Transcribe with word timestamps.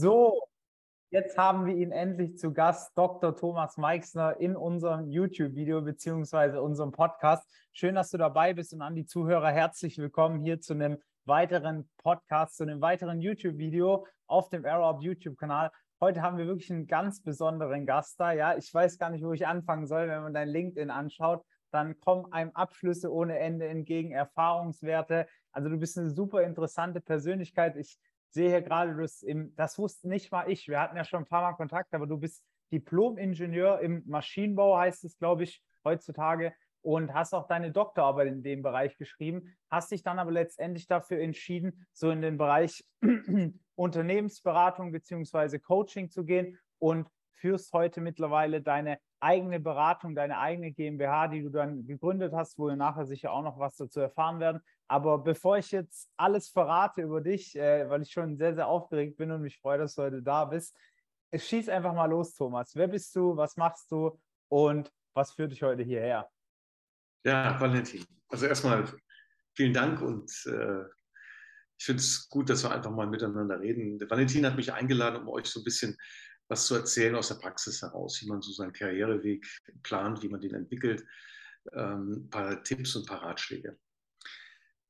So, 0.00 0.40
jetzt 1.10 1.36
haben 1.36 1.66
wir 1.66 1.74
ihn 1.74 1.90
endlich 1.90 2.38
zu 2.38 2.52
Gast, 2.52 2.96
Dr. 2.96 3.34
Thomas 3.34 3.76
Meixner, 3.78 4.38
in 4.38 4.54
unserem 4.54 5.10
YouTube-Video 5.10 5.82
beziehungsweise 5.82 6.62
unserem 6.62 6.92
Podcast. 6.92 7.44
Schön, 7.72 7.96
dass 7.96 8.10
du 8.10 8.16
dabei 8.16 8.54
bist 8.54 8.72
und 8.72 8.80
an 8.80 8.94
die 8.94 9.06
Zuhörer 9.06 9.50
herzlich 9.50 9.98
willkommen 9.98 10.38
hier 10.38 10.60
zu 10.60 10.74
einem 10.74 10.98
weiteren 11.24 11.90
Podcast, 11.96 12.58
zu 12.58 12.62
einem 12.62 12.80
weiteren 12.80 13.20
YouTube-Video 13.20 14.06
auf 14.28 14.50
dem 14.50 14.64
AeroUp 14.64 15.02
YouTube-Kanal. 15.02 15.72
Heute 16.00 16.22
haben 16.22 16.38
wir 16.38 16.46
wirklich 16.46 16.70
einen 16.70 16.86
ganz 16.86 17.20
besonderen 17.20 17.84
Gast 17.84 18.20
da. 18.20 18.30
Ja, 18.30 18.56
ich 18.56 18.72
weiß 18.72 18.98
gar 18.98 19.10
nicht, 19.10 19.24
wo 19.24 19.32
ich 19.32 19.48
anfangen 19.48 19.88
soll, 19.88 20.06
wenn 20.06 20.22
man 20.22 20.32
dein 20.32 20.48
LinkedIn 20.48 20.90
anschaut 20.90 21.44
dann 21.70 21.98
kommen 22.00 22.32
einem 22.32 22.50
Abschlüsse 22.52 23.12
ohne 23.12 23.38
Ende 23.38 23.66
entgegen, 23.66 24.12
Erfahrungswerte. 24.12 25.26
Also 25.52 25.68
du 25.68 25.76
bist 25.76 25.98
eine 25.98 26.10
super 26.10 26.42
interessante 26.42 27.00
Persönlichkeit. 27.00 27.76
Ich 27.76 27.98
sehe 28.30 28.48
hier 28.50 28.62
gerade, 28.62 28.94
du 28.94 29.06
im, 29.26 29.54
das 29.56 29.78
wusste 29.78 30.08
nicht 30.08 30.30
mal 30.30 30.50
ich. 30.50 30.68
Wir 30.68 30.80
hatten 30.80 30.96
ja 30.96 31.04
schon 31.04 31.20
ein 31.20 31.28
paar 31.28 31.42
Mal 31.42 31.54
Kontakt, 31.54 31.94
aber 31.94 32.06
du 32.06 32.18
bist 32.18 32.44
Diplom-Ingenieur 32.72 33.80
im 33.80 34.02
Maschinenbau, 34.06 34.78
heißt 34.78 35.04
es, 35.04 35.18
glaube 35.18 35.44
ich, 35.44 35.62
heutzutage. 35.84 36.52
Und 36.80 37.12
hast 37.12 37.34
auch 37.34 37.48
deine 37.48 37.72
Doktorarbeit 37.72 38.28
in 38.28 38.42
dem 38.42 38.62
Bereich 38.62 38.96
geschrieben, 38.96 39.56
hast 39.68 39.90
dich 39.90 40.02
dann 40.02 40.18
aber 40.18 40.30
letztendlich 40.30 40.86
dafür 40.86 41.18
entschieden, 41.18 41.86
so 41.92 42.10
in 42.10 42.22
den 42.22 42.38
Bereich 42.38 42.84
Unternehmensberatung 43.74 44.92
beziehungsweise 44.92 45.58
Coaching 45.58 46.08
zu 46.08 46.24
gehen 46.24 46.56
und 46.78 47.08
führst 47.40 47.72
heute 47.72 48.00
mittlerweile 48.00 48.62
deine 48.62 48.98
eigene 49.20 49.60
Beratung, 49.60 50.14
deine 50.14 50.38
eigene 50.38 50.72
GmbH, 50.72 51.28
die 51.28 51.42
du 51.42 51.50
dann 51.50 51.86
gegründet 51.86 52.32
hast, 52.32 52.58
wo 52.58 52.68
wir 52.68 52.76
nachher 52.76 53.06
sicher 53.06 53.32
auch 53.32 53.42
noch 53.42 53.58
was 53.58 53.76
dazu 53.76 54.00
erfahren 54.00 54.40
werden. 54.40 54.60
Aber 54.88 55.18
bevor 55.18 55.58
ich 55.58 55.70
jetzt 55.70 56.10
alles 56.16 56.48
verrate 56.48 57.02
über 57.02 57.20
dich, 57.20 57.56
äh, 57.56 57.88
weil 57.88 58.02
ich 58.02 58.10
schon 58.10 58.36
sehr, 58.36 58.54
sehr 58.54 58.66
aufgeregt 58.66 59.16
bin 59.16 59.30
und 59.30 59.42
mich 59.42 59.58
freue, 59.58 59.78
dass 59.78 59.94
du 59.94 60.02
heute 60.02 60.22
da 60.22 60.44
bist, 60.44 60.76
schieß 61.34 61.68
einfach 61.68 61.94
mal 61.94 62.06
los, 62.06 62.34
Thomas. 62.34 62.74
Wer 62.74 62.88
bist 62.88 63.14
du? 63.14 63.36
Was 63.36 63.56
machst 63.56 63.90
du? 63.90 64.18
Und 64.48 64.92
was 65.14 65.32
führt 65.32 65.52
dich 65.52 65.62
heute 65.62 65.82
hierher? 65.82 66.28
Ja, 67.24 67.60
Valentin. 67.60 68.04
Also 68.28 68.46
erstmal 68.46 68.84
vielen 69.54 69.72
Dank 69.72 70.00
und 70.00 70.30
äh, 70.46 70.84
ich 71.78 71.84
finde 71.84 72.00
es 72.00 72.28
gut, 72.28 72.50
dass 72.50 72.64
wir 72.64 72.72
einfach 72.72 72.90
mal 72.90 73.06
miteinander 73.06 73.60
reden. 73.60 74.00
Valentin 74.08 74.46
hat 74.46 74.56
mich 74.56 74.72
eingeladen, 74.72 75.22
um 75.22 75.28
euch 75.28 75.46
so 75.46 75.60
ein 75.60 75.64
bisschen 75.64 75.96
was 76.48 76.66
zu 76.66 76.74
erzählen 76.74 77.14
aus 77.14 77.28
der 77.28 77.36
Praxis 77.36 77.82
heraus, 77.82 78.20
wie 78.22 78.28
man 78.28 78.42
so 78.42 78.52
seinen 78.52 78.72
Karriereweg 78.72 79.46
plant, 79.82 80.22
wie 80.22 80.28
man 80.28 80.40
den 80.40 80.54
entwickelt, 80.54 81.04
ähm, 81.72 82.12
ein 82.12 82.30
paar 82.30 82.62
Tipps 82.62 82.96
und 82.96 83.02
ein 83.02 83.06
paar 83.06 83.22
Ratschläge. 83.22 83.78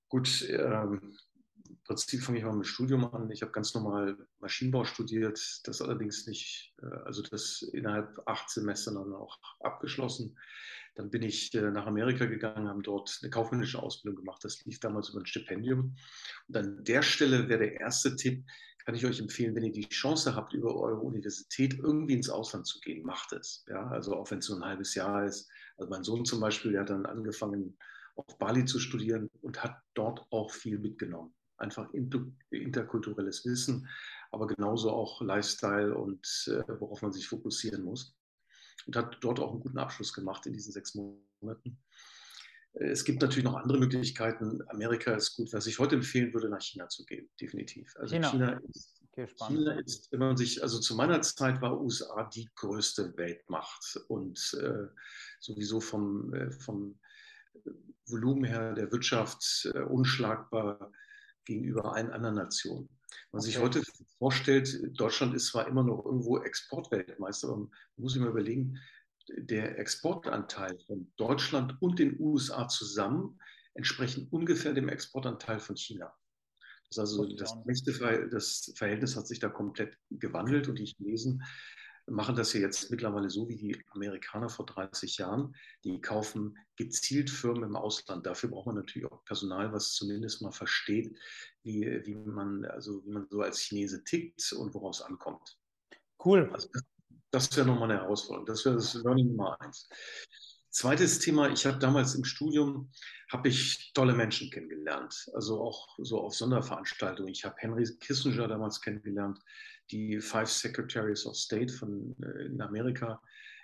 Gut, 0.09 0.49
ähm, 0.49 1.17
im 1.69 1.79
Prinzip 1.85 2.23
fange 2.23 2.39
ich 2.39 2.45
mal 2.45 2.53
mit 2.53 2.65
dem 2.65 2.71
Studium 2.71 3.13
an. 3.13 3.31
Ich 3.31 3.43
habe 3.43 3.53
ganz 3.53 3.75
normal 3.75 4.17
Maschinenbau 4.39 4.85
studiert, 4.85 5.39
das 5.65 5.83
allerdings 5.83 6.27
nicht, 6.27 6.75
äh, 6.83 6.87
also 7.05 7.23
das 7.23 7.63
innerhalb 7.63 8.21
acht 8.27 8.49
Semester 8.49 8.93
dann 8.93 9.13
auch 9.13 9.39
abgeschlossen. 9.61 10.39
Dann 10.95 11.11
bin 11.11 11.23
ich 11.23 11.55
äh, 11.55 11.71
nach 11.71 11.87
Amerika 11.87 12.27
gegangen, 12.27 12.69
habe 12.69 12.83
dort 12.83 13.19
eine 13.23 13.31
kaufmännische 13.31 13.83
Ausbildung 13.83 14.17
gemacht. 14.17 14.43
Das 14.45 14.65
lief 14.65 14.81
damals 14.81 15.11
über 15.11 15.21
ein 15.21 15.27
Stipendium. 15.27 15.97
Und 16.49 16.57
an 16.57 16.85
der 16.85 17.03
Stelle 17.03 17.49
wäre 17.49 17.61
der 17.61 17.81
erste 17.81 18.17
Tipp, 18.17 18.45
kann 18.89 18.95
ich 18.95 19.05
euch 19.05 19.21
empfehlen, 19.21 19.55
wenn 19.55 19.65
ihr 19.65 19.73
die 19.73 19.87
Chance 19.87 20.35
habt, 20.35 20.55
über 20.55 20.75
eure 20.75 21.01
Universität 21.01 21.75
irgendwie 21.75 22.15
ins 22.15 22.31
Ausland 22.31 22.67
zu 22.67 22.81
gehen, 22.81 23.05
macht 23.05 23.35
es. 23.35 23.63
Ja, 23.69 23.87
also 23.89 24.17
auch 24.17 24.31
wenn 24.31 24.39
es 24.39 24.47
so 24.47 24.57
ein 24.57 24.65
halbes 24.65 24.95
Jahr 24.95 25.27
ist. 25.27 25.47
Also 25.77 25.91
mein 25.91 26.05
Sohn 26.05 26.25
zum 26.25 26.41
Beispiel, 26.41 26.73
der 26.73 26.81
hat 26.81 26.89
dann 26.89 27.05
angefangen, 27.05 27.77
auf 28.17 28.39
Bali 28.39 28.65
zu 28.65 28.79
studieren 28.79 29.29
und 29.43 29.63
hat 29.63 29.77
dort 29.93 30.27
auch 30.31 30.51
viel 30.51 30.79
mitgenommen. 30.79 31.35
Einfach 31.59 31.93
interkulturelles 31.93 33.45
Wissen, 33.45 33.87
aber 34.31 34.47
genauso 34.47 34.91
auch 34.91 35.21
Lifestyle 35.21 35.95
und 35.95 36.27
äh, 36.47 36.63
worauf 36.81 37.03
man 37.03 37.13
sich 37.13 37.29
fokussieren 37.29 37.83
muss. 37.83 38.17
Und 38.87 38.97
hat 38.97 39.19
dort 39.21 39.39
auch 39.39 39.51
einen 39.51 39.61
guten 39.61 39.77
Abschluss 39.77 40.15
gemacht 40.15 40.47
in 40.47 40.55
diesen 40.55 40.73
sechs 40.73 40.95
Monaten. 40.95 41.79
Es 42.81 43.05
gibt 43.05 43.21
natürlich 43.23 43.45
noch 43.45 43.57
andere 43.57 43.79
Möglichkeiten. 43.79 44.63
Amerika 44.69 45.15
ist 45.15 45.37
gut. 45.37 45.53
Was 45.53 45.67
ich 45.67 45.79
heute 45.79 45.97
empfehlen 45.97 46.33
würde, 46.33 46.49
nach 46.49 46.61
China 46.61 46.89
zu 46.89 47.05
gehen, 47.05 47.29
definitiv. 47.41 47.95
Also 47.97 48.15
China, 48.15 48.31
China 48.31 48.61
ist, 48.69 49.03
China 49.37 49.73
ist, 49.81 50.13
wenn 50.13 50.21
man 50.21 50.37
sich, 50.37 50.63
also 50.63 50.79
zu 50.79 50.95
meiner 50.95 51.21
Zeit 51.23 51.61
war 51.61 51.81
USA 51.81 52.25
die 52.33 52.49
größte 52.55 53.17
Weltmacht 53.17 53.99
und 54.09 54.57
äh, 54.63 54.87
sowieso 55.41 55.81
vom, 55.81 56.33
äh, 56.35 56.53
vom 56.53 56.99
Volumen 58.07 58.45
her 58.45 58.75
der 58.75 58.93
Wirtschaft 58.93 59.69
äh, 59.75 59.81
unschlagbar 59.81 60.93
gegenüber 61.45 61.95
allen 61.95 62.11
anderen 62.11 62.37
Nationen. 62.37 62.89
Wenn 63.31 63.39
man 63.39 63.41
okay. 63.41 63.51
sich 63.51 63.59
heute 63.59 63.83
vorstellt, 64.19 65.01
Deutschland 65.01 65.35
ist 65.35 65.47
zwar 65.47 65.67
immer 65.67 65.83
noch 65.83 66.05
irgendwo 66.05 66.39
Exportweltmeister, 66.39 67.49
aber 67.49 67.59
man 67.59 67.71
muss 67.97 68.13
sich 68.13 68.21
mal 68.21 68.31
überlegen, 68.31 68.79
der 69.37 69.79
Exportanteil 69.79 70.79
von 70.87 71.13
Deutschland 71.17 71.81
und 71.81 71.99
den 71.99 72.19
USA 72.21 72.69
zusammen 72.69 73.39
entsprechen 73.75 74.29
ungefähr 74.31 74.73
dem 74.73 74.89
Exportanteil 74.89 75.61
von 75.61 75.77
China. 75.77 76.13
Das 76.91 76.99
also 76.99 77.27
das, 77.37 77.55
das 78.31 78.73
Verhältnis 78.77 79.17
hat 79.17 79.27
sich 79.27 79.39
da 79.41 79.49
komplett 79.49 79.97
gewandelt 80.11 80.69
und 80.69 80.79
die 80.79 80.87
Chinesen 80.87 81.43
machen 82.11 82.37
das 82.37 82.53
ja 82.53 82.61
jetzt 82.61 82.91
mittlerweile 82.91 83.29
so 83.31 83.49
wie 83.49 83.57
die 83.57 83.85
Amerikaner 83.91 84.49
vor 84.49 84.67
30 84.67 85.19
Jahren. 85.19 85.55
Die 85.85 86.01
kaufen 86.01 86.57
gezielt 86.77 87.31
Firmen 87.31 87.65
im 87.65 87.77
Ausland. 87.77 88.27
Dafür 88.27 88.51
braucht 88.51 88.67
man 88.67 88.77
natürlich 88.77 89.11
auch 89.11 89.25
Personal, 89.25 89.73
was 89.73 89.93
zumindest 89.93 90.43
mal 90.43 90.53
versteht, 90.53 91.15
wie, 91.63 91.83
wie, 92.05 92.15
man, 92.15 92.65
also 92.65 93.05
wie 93.05 93.11
man 93.11 93.27
so 93.29 93.43
als 93.43 93.61
Chinese 93.61 94.05
tickt 94.05 94.53
und 94.53 94.75
woraus 94.75 95.03
ankommt. 95.03 95.59
Cool. 96.25 96.51
Also 96.53 96.69
das, 96.73 96.83
das 97.31 97.55
wäre 97.57 97.67
nochmal 97.67 97.91
eine 97.91 98.01
Herausforderung. 98.01 98.47
Das 98.47 98.65
wäre 98.65 98.77
das 98.77 98.95
Learning 98.95 99.29
Nummer 99.29 99.61
eins. 99.61 99.89
Zweites 100.71 101.19
Thema, 101.19 101.49
ich 101.51 101.67
habe 101.67 101.79
damals 101.79 102.15
im 102.15 102.25
Studium, 102.25 102.91
habe 103.33 103.49
ich 103.49 103.93
tolle 103.95 104.15
Menschen 104.15 104.51
kennengelernt, 104.51 105.27
also 105.35 105.61
auch 105.61 105.89
so 105.99 106.21
auf 106.21 106.35
Sonderveranstaltungen. 106.35 107.33
Ich 107.33 107.45
habe 107.45 107.57
Henry 107.59 107.85
Kissinger 108.01 108.49
damals 108.49 108.81
kennengelernt, 108.81 109.39
die 109.91 110.21
Five 110.21 110.51
Secretaries 110.51 111.27
of 111.27 111.37
State 111.37 111.73
von, 111.73 112.15
äh, 112.23 112.47
in 112.47 112.61
Amerika, 112.61 113.21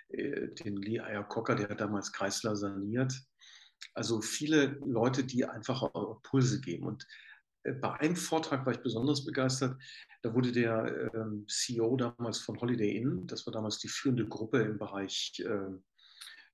äh, 0.09 0.47
den 0.47 0.77
Lee 0.77 0.97
Iacocca, 0.97 1.55
der 1.55 1.69
hat 1.69 1.79
damals 1.79 2.11
Chrysler 2.11 2.55
saniert. 2.55 3.13
Also 3.93 4.21
viele 4.21 4.77
Leute, 4.85 5.23
die 5.23 5.45
einfach 5.45 5.89
Pulse 6.23 6.59
geben. 6.59 6.87
Und 6.87 7.05
bei 7.73 7.93
einem 7.93 8.15
Vortrag 8.15 8.65
war 8.65 8.73
ich 8.73 8.81
besonders 8.81 9.25
begeistert. 9.25 9.81
Da 10.21 10.33
wurde 10.33 10.51
der 10.51 11.11
ähm, 11.13 11.45
CEO 11.47 11.95
damals 11.97 12.39
von 12.39 12.59
Holiday 12.59 12.97
Inn, 12.97 13.27
das 13.27 13.45
war 13.45 13.53
damals 13.53 13.79
die 13.79 13.87
führende 13.87 14.27
Gruppe 14.27 14.61
im 14.61 14.77
Bereich 14.77 15.33
äh, 15.45 15.75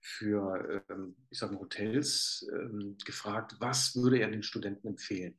für, 0.01 0.83
ähm, 0.89 1.16
ich 1.29 1.39
sage 1.39 1.59
Hotels, 1.59 2.47
ähm, 2.51 2.97
gefragt, 3.05 3.55
was 3.59 3.95
würde 3.95 4.19
er 4.19 4.31
den 4.31 4.44
Studenten 4.44 4.88
empfehlen? 4.88 5.38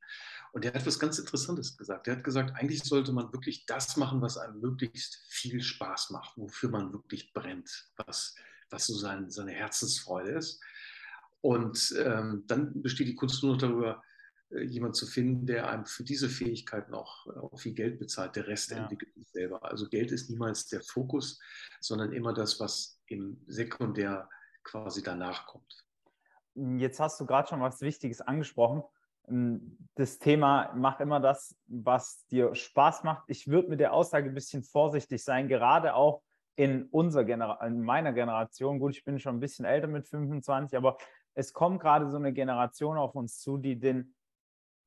Und 0.52 0.64
er 0.64 0.72
hat 0.72 0.86
was 0.86 1.00
ganz 1.00 1.18
Interessantes 1.18 1.76
gesagt. 1.76 2.06
Er 2.06 2.16
hat 2.16 2.24
gesagt, 2.24 2.54
eigentlich 2.54 2.84
sollte 2.84 3.12
man 3.12 3.32
wirklich 3.32 3.66
das 3.66 3.96
machen, 3.96 4.22
was 4.22 4.38
einem 4.38 4.60
möglichst 4.60 5.24
viel 5.28 5.62
Spaß 5.62 6.10
macht, 6.10 6.36
wofür 6.36 6.70
man 6.70 6.92
wirklich 6.92 7.32
brennt, 7.32 7.90
was, 7.96 8.36
was 8.70 8.86
so 8.86 8.94
sein, 8.94 9.30
seine 9.30 9.52
Herzensfreude 9.52 10.30
ist. 10.30 10.60
Und 11.40 11.94
ähm, 11.98 12.44
dann 12.46 12.82
besteht 12.82 13.08
die 13.08 13.16
Kunst 13.16 13.42
nur 13.42 13.52
noch 13.52 13.60
darüber, 13.60 13.96
äh, 13.96 14.11
jemand 14.60 14.96
zu 14.96 15.06
finden, 15.06 15.46
der 15.46 15.68
einem 15.68 15.86
für 15.86 16.04
diese 16.04 16.28
Fähigkeiten 16.28 16.94
auch, 16.94 17.26
äh, 17.26 17.38
auch 17.38 17.58
viel 17.58 17.74
Geld 17.74 17.98
bezahlt. 17.98 18.36
Der 18.36 18.46
Rest 18.46 18.70
ja. 18.70 18.78
entwickelt 18.78 19.14
sich 19.14 19.28
selber. 19.30 19.64
Also 19.64 19.88
Geld 19.88 20.12
ist 20.12 20.30
niemals 20.30 20.66
der 20.66 20.82
Fokus, 20.82 21.40
sondern 21.80 22.12
immer 22.12 22.32
das, 22.32 22.60
was 22.60 23.00
im 23.06 23.42
Sekundär 23.46 24.28
quasi 24.62 25.02
danach 25.02 25.46
kommt. 25.46 25.84
Jetzt 26.54 27.00
hast 27.00 27.20
du 27.20 27.26
gerade 27.26 27.48
schon 27.48 27.60
was 27.60 27.80
Wichtiges 27.80 28.20
angesprochen. 28.20 28.82
Ähm, 29.28 29.78
das 29.94 30.18
Thema, 30.18 30.72
mach 30.74 31.00
immer 31.00 31.20
das, 31.20 31.56
was 31.66 32.26
dir 32.26 32.54
Spaß 32.54 33.04
macht. 33.04 33.24
Ich 33.28 33.48
würde 33.48 33.68
mit 33.68 33.80
der 33.80 33.92
Aussage 33.92 34.28
ein 34.28 34.34
bisschen 34.34 34.62
vorsichtig 34.62 35.24
sein, 35.24 35.48
gerade 35.48 35.94
auch 35.94 36.22
in, 36.56 36.86
unserer 36.90 37.24
Genera 37.24 37.64
in 37.66 37.82
meiner 37.82 38.12
Generation. 38.12 38.78
Gut, 38.78 38.96
ich 38.96 39.04
bin 39.04 39.18
schon 39.18 39.36
ein 39.36 39.40
bisschen 39.40 39.64
älter 39.64 39.86
mit 39.86 40.06
25, 40.06 40.76
aber 40.76 40.98
es 41.34 41.52
kommt 41.54 41.80
gerade 41.80 42.10
so 42.10 42.18
eine 42.18 42.32
Generation 42.32 42.98
auf 42.98 43.14
uns 43.14 43.38
zu, 43.38 43.56
die 43.56 43.78
den 43.78 44.14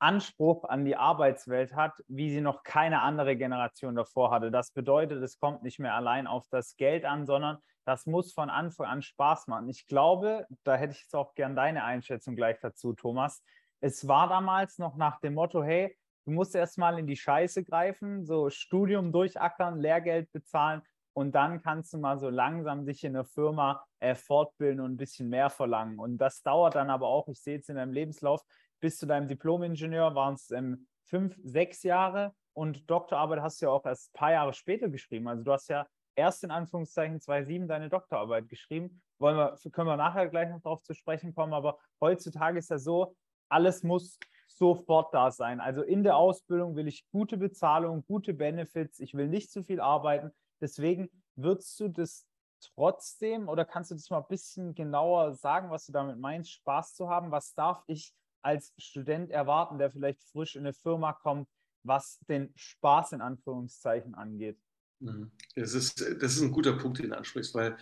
Anspruch 0.05 0.65
an 0.65 0.85
die 0.85 0.95
Arbeitswelt 0.95 1.75
hat, 1.75 1.93
wie 2.07 2.29
sie 2.29 2.39
noch 2.39 2.61
keine 2.61 3.01
andere 3.01 3.35
Generation 3.35 3.95
davor 3.95 4.29
hatte. 4.29 4.51
Das 4.51 4.69
bedeutet, 4.69 5.23
es 5.23 5.39
kommt 5.39 5.63
nicht 5.63 5.79
mehr 5.79 5.95
allein 5.95 6.27
auf 6.27 6.47
das 6.51 6.75
Geld 6.77 7.05
an, 7.05 7.25
sondern 7.25 7.57
das 7.85 8.05
muss 8.05 8.31
von 8.31 8.51
Anfang 8.51 8.85
an 8.85 9.01
Spaß 9.01 9.47
machen. 9.47 9.67
Ich 9.67 9.87
glaube, 9.87 10.45
da 10.63 10.75
hätte 10.75 10.93
ich 10.93 11.01
jetzt 11.01 11.15
auch 11.15 11.33
gern 11.33 11.55
deine 11.55 11.83
Einschätzung 11.83 12.35
gleich 12.35 12.59
dazu, 12.59 12.93
Thomas. 12.93 13.43
Es 13.81 14.07
war 14.07 14.29
damals 14.29 14.77
noch 14.77 14.95
nach 14.95 15.19
dem 15.21 15.33
Motto, 15.33 15.63
hey, 15.63 15.97
du 16.25 16.31
musst 16.33 16.53
erstmal 16.53 16.99
in 16.99 17.07
die 17.07 17.17
Scheiße 17.17 17.63
greifen, 17.63 18.25
so 18.25 18.51
Studium 18.51 19.11
durchackern, 19.11 19.79
Lehrgeld 19.79 20.31
bezahlen 20.31 20.83
und 21.15 21.33
dann 21.33 21.62
kannst 21.62 21.94
du 21.94 21.97
mal 21.97 22.19
so 22.19 22.29
langsam 22.29 22.85
dich 22.85 23.03
in 23.06 23.13
der 23.13 23.23
Firma 23.23 23.85
äh, 24.00 24.15
fortbilden 24.15 24.81
und 24.81 24.94
ein 24.94 24.97
bisschen 24.97 25.29
mehr 25.29 25.50
verlangen. 25.50 25.97
Und 25.97 26.17
das 26.17 26.41
dauert 26.41 26.75
dann 26.75 26.89
aber 26.89 27.07
auch, 27.07 27.29
ich 27.29 27.41
sehe 27.41 27.57
es 27.57 27.69
in 27.69 27.77
deinem 27.77 27.94
Lebenslauf, 27.94 28.44
bis 28.81 28.97
zu 28.97 29.06
deinem 29.06 29.27
Diplom-Ingenieur 29.27 30.13
waren 30.13 30.33
es 30.33 30.51
ähm, 30.51 30.88
fünf, 31.06 31.38
sechs 31.41 31.83
Jahre 31.83 32.33
und 32.53 32.89
Doktorarbeit 32.89 33.41
hast 33.41 33.62
du 33.62 33.67
ja 33.67 33.71
auch 33.71 33.85
erst 33.85 34.09
ein 34.09 34.19
paar 34.19 34.31
Jahre 34.33 34.53
später 34.53 34.89
geschrieben. 34.89 35.29
Also 35.29 35.44
du 35.44 35.53
hast 35.53 35.69
ja 35.69 35.88
erst 36.15 36.44
in 36.44 36.51
Anführungszeichen 36.51 37.21
2007 37.21 37.67
deine 37.67 37.89
Doktorarbeit 37.89 38.50
geschrieben. 38.50 39.01
Wollen 39.17 39.38
wir, 39.38 39.57
können 39.71 39.88
wir 39.88 39.97
nachher 39.97 40.27
gleich 40.27 40.50
noch 40.50 40.62
darauf 40.62 40.81
zu 40.83 40.94
sprechen 40.94 41.33
kommen, 41.33 41.53
aber 41.53 41.77
heutzutage 42.01 42.59
ist 42.59 42.69
ja 42.69 42.77
so, 42.77 43.15
alles 43.47 43.83
muss 43.83 44.19
sofort 44.47 45.13
da 45.13 45.31
sein. 45.31 45.62
Also 45.62 45.81
in 45.81 46.03
der 46.03 46.17
Ausbildung 46.17 46.75
will 46.75 46.88
ich 46.88 47.06
gute 47.12 47.38
Bezahlung, 47.38 48.06
gute 48.06 48.33
Benefits, 48.33 49.00
ich 49.00 49.13
will 49.13 49.29
nicht 49.29 49.51
zu 49.51 49.63
viel 49.63 49.79
arbeiten. 49.79 50.31
Deswegen 50.61 51.09
würdest 51.35 51.79
du 51.79 51.89
das 51.89 52.25
trotzdem 52.61 53.47
oder 53.49 53.65
kannst 53.65 53.91
du 53.91 53.95
das 53.95 54.09
mal 54.09 54.19
ein 54.19 54.27
bisschen 54.27 54.73
genauer 54.73 55.35
sagen, 55.35 55.69
was 55.69 55.85
du 55.85 55.91
damit 55.91 56.17
meinst, 56.17 56.51
Spaß 56.51 56.95
zu 56.95 57.09
haben? 57.09 57.31
Was 57.31 57.53
darf 57.53 57.83
ich 57.87 58.13
als 58.41 58.73
Student 58.77 59.31
erwarten, 59.31 59.77
der 59.77 59.91
vielleicht 59.91 60.23
frisch 60.23 60.55
in 60.55 60.61
eine 60.61 60.73
Firma 60.73 61.13
kommt, 61.13 61.49
was 61.83 62.19
den 62.29 62.51
Spaß 62.55 63.13
in 63.13 63.21
Anführungszeichen 63.21 64.15
angeht? 64.15 64.59
Mhm. 64.99 65.31
Das 65.55 65.73
ist, 65.73 65.99
das 65.99 66.35
ist 66.35 66.41
ein 66.41 66.51
guter 66.51 66.73
Punkt, 66.73 66.99
den 66.99 67.09
du 67.09 67.17
ansprichst, 67.17 67.53
weil 67.53 67.77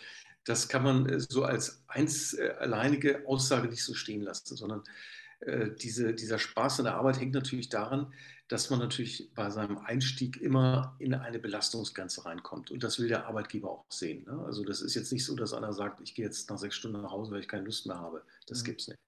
das 0.45 0.67
kann 0.67 0.83
man 0.83 1.19
so 1.19 1.43
als 1.43 1.83
eins 1.87 2.33
äh, 2.33 2.53
alleinige 2.59 3.25
Aussage 3.27 3.67
nicht 3.67 3.83
so 3.83 3.93
stehen 3.93 4.21
lassen, 4.21 4.55
sondern 4.55 4.83
äh, 5.41 5.69
diese, 5.71 6.13
dieser 6.13 6.39
Spaß 6.39 6.79
in 6.79 6.85
der 6.85 6.95
Arbeit 6.95 7.19
hängt 7.19 7.33
natürlich 7.33 7.69
daran, 7.69 8.13
dass 8.47 8.69
man 8.69 8.79
natürlich 8.79 9.31
bei 9.33 9.49
seinem 9.49 9.77
Einstieg 9.77 10.39
immer 10.41 10.95
in 10.99 11.13
eine 11.13 11.39
Belastungsgrenze 11.39 12.25
reinkommt. 12.25 12.71
Und 12.71 12.83
das 12.83 12.99
will 12.99 13.07
der 13.07 13.25
Arbeitgeber 13.25 13.71
auch 13.71 13.85
sehen. 13.89 14.25
Ne? 14.25 14.43
Also 14.45 14.63
das 14.63 14.81
ist 14.81 14.95
jetzt 14.95 15.11
nicht 15.11 15.25
so, 15.25 15.35
dass 15.35 15.53
einer 15.53 15.73
sagt, 15.73 16.01
ich 16.01 16.13
gehe 16.13 16.25
jetzt 16.25 16.49
nach 16.49 16.57
sechs 16.57 16.75
Stunden 16.75 17.01
nach 17.01 17.11
Hause, 17.11 17.31
weil 17.31 17.39
ich 17.39 17.47
keine 17.47 17.65
Lust 17.65 17.87
mehr 17.87 17.99
habe. 17.99 18.23
Das 18.47 18.61
mhm. 18.61 18.65
gibt 18.65 18.81
es 18.81 18.87
nicht. 18.89 18.99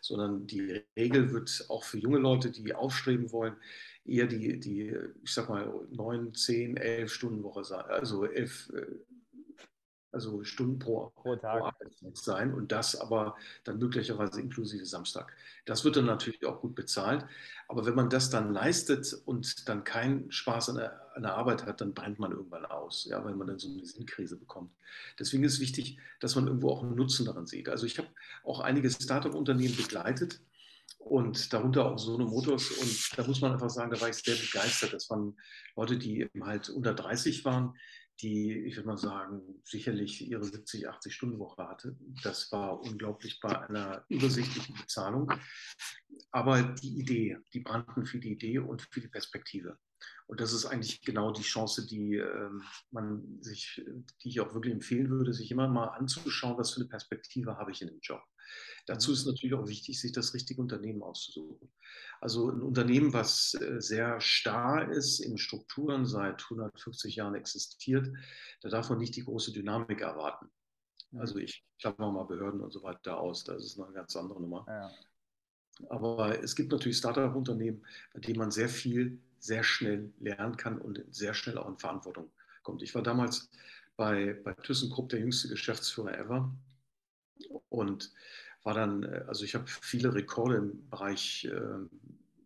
Sondern 0.00 0.46
die 0.46 0.82
Regel 0.96 1.32
wird 1.32 1.66
auch 1.68 1.84
für 1.84 1.98
junge 1.98 2.18
Leute, 2.18 2.50
die 2.50 2.74
aufstreben 2.74 3.30
wollen, 3.32 3.56
eher 4.04 4.26
die, 4.26 4.58
die 4.58 4.96
ich 5.22 5.32
sag 5.32 5.48
mal, 5.48 5.72
neun, 5.90 6.34
zehn, 6.34 6.76
elf 6.76 7.12
Stunden 7.12 7.42
Woche 7.42 7.64
sein. 7.64 7.84
Also 7.86 8.24
elf, 8.24 8.70
äh, 8.74 8.86
also 10.14 10.44
Stunden 10.44 10.78
pro, 10.78 11.10
pro 11.16 11.36
Tag 11.36 11.58
pro 11.58 11.66
Arbeitstag 11.66 12.16
sein 12.16 12.54
und 12.54 12.72
das 12.72 12.96
aber 12.96 13.36
dann 13.64 13.78
möglicherweise 13.78 14.40
inklusive 14.40 14.86
Samstag. 14.86 15.32
Das 15.66 15.84
wird 15.84 15.96
dann 15.96 16.06
natürlich 16.06 16.46
auch 16.46 16.60
gut 16.60 16.74
bezahlt. 16.74 17.26
Aber 17.68 17.84
wenn 17.84 17.94
man 17.94 18.08
das 18.08 18.30
dann 18.30 18.52
leistet 18.52 19.12
und 19.26 19.68
dann 19.68 19.84
keinen 19.84 20.30
Spaß 20.30 20.70
an 20.70 20.76
der, 20.76 21.16
an 21.16 21.22
der 21.22 21.34
Arbeit 21.34 21.66
hat, 21.66 21.80
dann 21.80 21.94
brennt 21.94 22.18
man 22.18 22.32
irgendwann 22.32 22.64
aus, 22.64 23.04
ja, 23.04 23.24
weil 23.24 23.34
man 23.34 23.48
dann 23.48 23.58
so 23.58 23.68
eine 23.68 23.84
Sinnkrise 23.84 24.36
bekommt. 24.36 24.70
Deswegen 25.18 25.44
ist 25.44 25.54
es 25.54 25.60
wichtig, 25.60 25.98
dass 26.20 26.36
man 26.36 26.46
irgendwo 26.46 26.70
auch 26.70 26.82
einen 26.82 26.94
Nutzen 26.94 27.26
daran 27.26 27.46
sieht. 27.46 27.68
Also 27.68 27.84
ich 27.84 27.98
habe 27.98 28.08
auch 28.44 28.60
einige 28.60 28.90
Startup-Unternehmen 28.90 29.76
begleitet 29.76 30.40
und 30.98 31.52
darunter 31.52 31.86
auch 31.86 31.98
Sono 31.98 32.26
Motors. 32.26 32.70
Und 32.70 33.18
da 33.18 33.26
muss 33.26 33.40
man 33.40 33.52
einfach 33.52 33.70
sagen, 33.70 33.90
da 33.90 34.00
war 34.00 34.08
ich 34.08 34.16
sehr 34.16 34.36
begeistert. 34.36 34.92
Das 34.92 35.10
waren 35.10 35.36
Leute, 35.76 35.98
die 35.98 36.28
halt 36.40 36.68
unter 36.70 36.94
30 36.94 37.44
waren, 37.44 37.76
die, 38.20 38.52
ich 38.66 38.76
würde 38.76 38.88
mal 38.88 38.96
sagen, 38.96 39.60
sicherlich 39.64 40.26
ihre 40.26 40.44
70, 40.44 40.88
80 40.88 41.14
Stunden 41.14 41.38
Woche 41.38 41.66
hatte. 41.66 41.96
Das 42.22 42.50
war 42.52 42.80
unglaublich 42.80 43.40
bei 43.40 43.58
einer 43.68 44.04
übersichtlichen 44.08 44.76
Bezahlung. 44.76 45.32
Aber 46.30 46.62
die 46.62 46.98
Idee, 46.98 47.38
die 47.52 47.60
brannten 47.60 48.06
für 48.06 48.18
die 48.18 48.32
Idee 48.32 48.58
und 48.58 48.82
für 48.82 49.00
die 49.00 49.08
Perspektive. 49.08 49.78
Und 50.26 50.40
das 50.40 50.52
ist 50.52 50.66
eigentlich 50.66 51.02
genau 51.02 51.32
die 51.32 51.42
Chance, 51.42 51.86
die 51.86 52.16
äh, 52.16 52.50
man 52.90 53.42
sich, 53.42 53.82
die 54.22 54.28
ich 54.28 54.40
auch 54.40 54.54
wirklich 54.54 54.74
empfehlen 54.74 55.10
würde, 55.10 55.32
sich 55.32 55.50
immer 55.50 55.68
mal 55.68 55.88
anzuschauen, 55.88 56.58
was 56.58 56.72
für 56.72 56.80
eine 56.80 56.88
Perspektive 56.88 57.56
habe 57.56 57.72
ich 57.72 57.82
in 57.82 57.88
dem 57.88 58.00
Job. 58.00 58.22
Dazu 58.86 59.12
ist 59.12 59.26
natürlich 59.26 59.54
auch 59.54 59.68
wichtig, 59.68 60.00
sich 60.00 60.12
das 60.12 60.34
richtige 60.34 60.60
Unternehmen 60.60 61.02
auszusuchen. 61.02 61.70
Also 62.20 62.50
ein 62.50 62.62
Unternehmen, 62.62 63.12
was 63.12 63.54
äh, 63.54 63.80
sehr 63.80 64.20
starr 64.20 64.90
ist 64.90 65.20
in 65.20 65.38
Strukturen, 65.38 66.06
seit 66.06 66.42
150 66.42 67.16
Jahren 67.16 67.34
existiert, 67.34 68.08
da 68.62 68.68
darf 68.68 68.88
man 68.88 68.98
nicht 68.98 69.16
die 69.16 69.24
große 69.24 69.52
Dynamik 69.52 70.00
erwarten. 70.00 70.50
Mhm. 71.10 71.20
Also 71.20 71.36
ich 71.36 71.64
klappe 71.78 72.02
mal 72.02 72.24
Behörden 72.24 72.60
und 72.60 72.72
so 72.72 72.82
weiter 72.82 73.18
aus, 73.18 73.44
das 73.44 73.64
ist 73.64 73.78
noch 73.78 73.86
eine 73.86 73.94
ganz 73.94 74.16
andere 74.16 74.40
Nummer. 74.40 74.64
Ja. 74.68 74.90
Aber 75.88 76.42
es 76.42 76.54
gibt 76.54 76.72
natürlich 76.72 76.98
Startup-Unternehmen, 76.98 77.84
bei 78.12 78.20
denen 78.20 78.38
man 78.38 78.50
sehr 78.50 78.68
viel, 78.68 79.20
sehr 79.38 79.64
schnell 79.64 80.12
lernen 80.20 80.56
kann 80.56 80.80
und 80.80 81.04
sehr 81.10 81.34
schnell 81.34 81.58
auch 81.58 81.68
in 81.68 81.78
Verantwortung 81.78 82.30
kommt. 82.62 82.82
Ich 82.82 82.94
war 82.94 83.02
damals 83.02 83.50
bei, 83.96 84.34
bei 84.44 84.54
ThyssenKrupp 84.54 85.08
der 85.08 85.20
jüngste 85.20 85.48
Geschäftsführer 85.48 86.16
ever 86.18 86.54
und 87.68 88.12
war 88.62 88.74
dann, 88.74 89.02
äh, 89.04 89.24
also 89.28 89.44
ich 89.44 89.54
habe 89.54 89.66
viele 89.66 90.14
Rekorde 90.14 90.56
im 90.56 90.88
Bereich 90.90 91.44
äh, 91.44 91.86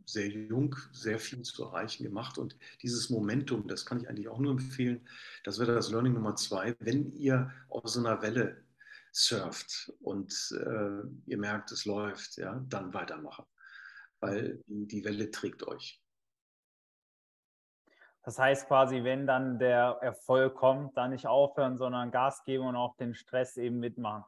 sehr 0.04 0.28
jung, 0.28 0.74
sehr 0.92 1.18
viel 1.18 1.42
zu 1.42 1.64
erreichen 1.64 2.04
gemacht. 2.04 2.38
Und 2.38 2.56
dieses 2.82 3.10
Momentum, 3.10 3.68
das 3.68 3.84
kann 3.84 4.00
ich 4.00 4.08
eigentlich 4.08 4.28
auch 4.28 4.38
nur 4.38 4.52
empfehlen. 4.52 5.06
Das 5.44 5.58
wäre 5.58 5.74
das 5.74 5.90
Learning 5.90 6.14
Nummer 6.14 6.34
zwei. 6.36 6.74
Wenn 6.80 7.12
ihr 7.12 7.52
auf 7.68 7.88
so 7.88 8.00
einer 8.00 8.22
Welle 8.22 8.64
surft 9.12 9.92
und 10.00 10.32
äh, 10.52 11.30
ihr 11.30 11.38
merkt, 11.38 11.72
es 11.72 11.84
läuft, 11.84 12.36
ja, 12.36 12.62
dann 12.68 12.94
weitermachen. 12.94 13.44
Weil 14.20 14.62
die 14.66 15.04
Welle 15.04 15.30
trägt 15.30 15.66
euch. 15.66 16.02
Das 18.22 18.38
heißt 18.38 18.66
quasi, 18.66 19.04
wenn 19.04 19.26
dann 19.26 19.58
der 19.58 19.98
Erfolg 20.02 20.54
kommt, 20.54 20.96
dann 20.96 21.12
nicht 21.12 21.26
aufhören, 21.26 21.78
sondern 21.78 22.10
Gas 22.10 22.44
geben 22.44 22.66
und 22.66 22.76
auch 22.76 22.96
den 22.96 23.14
Stress 23.14 23.56
eben 23.56 23.78
mitmachen. 23.78 24.24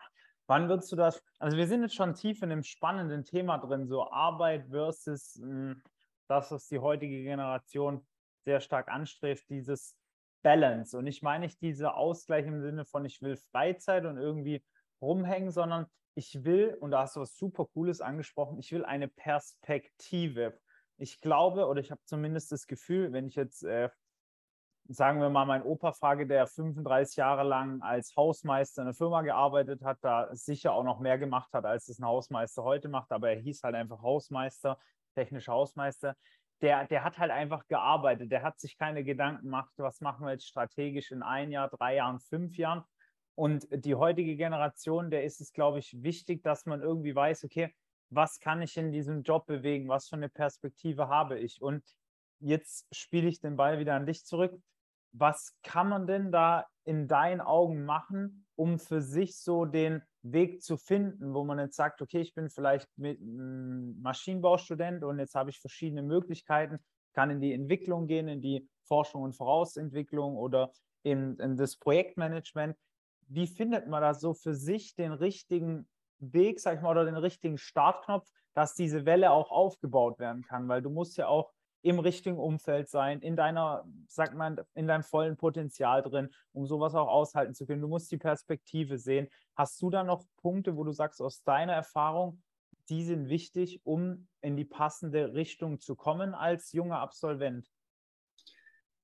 Wann 0.51 0.69
würdest 0.69 0.91
du 0.91 0.97
das? 0.97 1.23
Also 1.39 1.57
wir 1.57 1.69
sind 1.69 1.83
jetzt 1.83 1.95
schon 1.95 2.17
tief 2.17 2.43
in 2.43 2.51
einem 2.51 2.65
spannenden 2.65 3.25
Thema 3.25 3.59
drin, 3.59 3.87
so 3.87 4.11
Arbeit 4.11 4.67
versus 4.69 5.39
hm, 5.41 5.81
das, 6.27 6.51
was 6.51 6.67
die 6.67 6.81
heutige 6.81 7.23
Generation 7.23 8.05
sehr 8.45 8.61
stark 8.61 8.89
anstrebt, 8.89 9.49
dieses 9.49 9.97
Balance. 10.43 10.99
Und 10.99 11.07
ich 11.07 11.23
meine 11.23 11.45
nicht 11.45 11.63
diese 11.63 11.95
Ausgleich 11.95 12.47
im 12.47 12.61
Sinne 12.63 12.85
von, 12.85 13.05
ich 13.05 13.23
will 13.23 13.37
Freizeit 13.37 14.05
und 14.07 14.17
irgendwie 14.17 14.65
rumhängen, 15.01 15.53
sondern 15.53 15.87
ich 16.17 16.43
will, 16.43 16.77
und 16.81 16.91
da 16.91 17.03
hast 17.03 17.15
du 17.15 17.21
was 17.21 17.37
super 17.37 17.67
Cooles 17.67 18.01
angesprochen, 18.01 18.59
ich 18.59 18.73
will 18.73 18.85
eine 18.85 19.07
Perspektive. 19.07 20.59
Ich 20.97 21.21
glaube, 21.21 21.69
oder 21.69 21.81
ich 21.81 21.93
habe 21.93 22.01
zumindest 22.07 22.51
das 22.51 22.67
Gefühl, 22.67 23.13
wenn 23.13 23.29
ich 23.29 23.37
jetzt 23.37 23.63
äh, 23.63 23.89
sagen 24.93 25.21
wir 25.21 25.31
mal, 25.31 25.47
mein 25.47 25.63
Opa 25.63 25.93
frage, 25.93 26.27
der 26.27 26.49
35 26.49 27.17
Jahre 27.17 27.45
lang 27.45 27.81
als 27.81 28.17
Hausmeister 28.17 28.83
in 28.83 28.89
einer 28.89 28.95
Firma 28.95 29.23
gearbeitet 29.23 29.85
hat, 29.85 29.99
da 30.03 30.35
sicher 30.35 30.73
auch 30.73 30.83
noch 30.83 30.99
mehr 30.99 31.17
gemacht 31.17 31.53
hat, 31.53 31.65
als 31.65 31.89
es 31.89 32.01
ein 32.01 32.05
Hausmeister 32.05 32.65
heute 32.65 32.89
macht, 32.89 33.13
aber 33.13 33.31
er 33.31 33.39
hieß 33.39 33.63
halt 33.63 33.77
einfach 33.77 34.03
Hausmeister, 34.03 34.79
technischer 35.15 35.53
Hausmeister. 35.53 36.17
Der, 36.61 36.87
der 36.89 37.05
hat 37.05 37.19
halt 37.19 37.31
einfach 37.31 37.69
gearbeitet, 37.69 38.33
der 38.33 38.43
hat 38.43 38.59
sich 38.59 38.77
keine 38.77 39.05
Gedanken 39.05 39.45
gemacht, 39.45 39.71
was 39.77 40.01
machen 40.01 40.27
wir 40.27 40.33
jetzt 40.33 40.49
strategisch 40.49 41.13
in 41.13 41.23
ein 41.23 41.53
Jahr, 41.53 41.69
drei 41.69 41.95
Jahren, 41.95 42.19
fünf 42.19 42.57
Jahren. 42.57 42.83
Und 43.37 43.69
die 43.71 43.95
heutige 43.95 44.37
Generation, 44.37 45.09
der 45.09 45.23
ist 45.23 45.41
es, 45.41 45.53
glaube 45.53 45.79
ich, 45.79 46.03
wichtig, 46.03 46.43
dass 46.43 46.67
man 46.67 46.83
irgendwie 46.83 47.15
weiß, 47.15 47.45
okay, 47.45 47.73
was 48.11 48.41
kann 48.41 48.61
ich 48.61 48.77
in 48.77 48.91
diesem 48.91 49.23
Job 49.23 49.47
bewegen, 49.47 49.89
was 49.89 50.09
für 50.09 50.17
eine 50.17 50.29
Perspektive 50.29 51.09
habe 51.09 51.39
ich. 51.39 51.63
Und 51.63 51.85
jetzt 52.41 52.89
spiele 52.95 53.29
ich 53.29 53.41
den 53.41 53.55
Ball 53.55 53.79
wieder 53.79 53.95
an 53.95 54.05
dich 54.05 54.27
zurück 54.27 54.61
was 55.13 55.57
kann 55.63 55.89
man 55.89 56.07
denn 56.07 56.33
da 56.33 56.67
in 56.85 57.09
deinen 57.09 57.41
Augen 57.41 57.85
machen, 57.85 58.47
um 58.57 58.79
für 58.79 59.01
sich 59.01 59.39
so 59.39 59.65
den 59.65 60.03
Weg 60.23 60.63
zu 60.63 60.77
finden, 60.77 61.35
wo 61.35 61.45
man 61.45 61.59
jetzt 61.59 61.77
sagt, 61.77 62.03
okay, 62.03 62.21
ich 62.21 62.35
bin 62.35 62.51
vielleicht 62.51 62.89
mit 62.97 63.19
Maschinenbaustudent 63.23 65.03
und 65.03 65.19
jetzt 65.19 65.35
habe 65.35 65.51
ich 65.51 65.61
verschiedene 65.61 66.03
Möglichkeiten, 66.03 66.79
kann 67.15 67.31
in 67.31 67.41
die 67.41 67.53
Entwicklung 67.53 68.07
gehen, 68.07 68.29
in 68.29 68.43
die 68.43 68.69
Forschung 68.85 69.23
und 69.23 69.35
Vorausentwicklung 69.35 70.37
oder 70.37 70.73
in, 71.03 71.37
in 71.39 71.57
das 71.57 71.77
Projektmanagement. 71.77 72.77
Wie 73.29 73.47
findet 73.47 73.89
man 73.89 74.03
da 74.03 74.15
so 74.15 74.35
für 74.35 74.55
sich 74.55 74.95
den 74.95 75.13
richtigen 75.13 75.89
Weg, 76.19 76.61
sag 76.61 76.77
ich 76.77 76.83
mal, 76.83 76.91
oder 76.91 77.05
den 77.05 77.17
richtigen 77.17 77.57
Startknopf, 77.57 78.29
dass 78.55 78.75
diese 78.75 79.07
Welle 79.07 79.31
auch 79.31 79.51
aufgebaut 79.51 80.19
werden 80.19 80.43
kann? 80.43 80.69
Weil 80.69 80.83
du 80.83 80.91
musst 80.91 81.17
ja 81.17 81.29
auch 81.29 81.53
im 81.83 81.99
richtigen 81.99 82.39
Umfeld 82.39 82.89
sein, 82.89 83.21
in 83.21 83.37
deiner, 83.37 83.87
sagt 84.07 84.35
man, 84.35 84.61
in 84.75 84.87
deinem 84.87 85.03
vollen 85.03 85.37
Potenzial 85.37 86.03
drin, 86.03 86.31
um 86.53 86.67
sowas 86.67 86.95
auch 86.95 87.09
aushalten 87.09 87.55
zu 87.55 87.67
können. 87.67 87.81
Du 87.81 87.89
musst 87.89 88.11
die 88.11 88.19
Perspektive 88.19 88.99
sehen. 88.99 89.29
Hast 89.57 89.81
du 89.81 89.91
da 89.91 90.05
noch 90.05 90.25
Punkte, 90.37 90.77
wo 90.77 90.85
du 90.85 90.93
sagst, 90.93 91.21
aus 91.23 91.43
deiner 91.43 91.73
Erfahrung, 91.73 92.43
die 92.89 93.05
sind 93.05 93.29
wichtig, 93.29 93.81
um 93.85 94.29
in 94.41 94.57
die 94.57 94.65
passende 94.65 95.35
Richtung 95.35 95.81
zu 95.81 95.95
kommen 95.95 96.35
als 96.35 96.73
junger 96.73 96.99
Absolvent? 96.99 97.71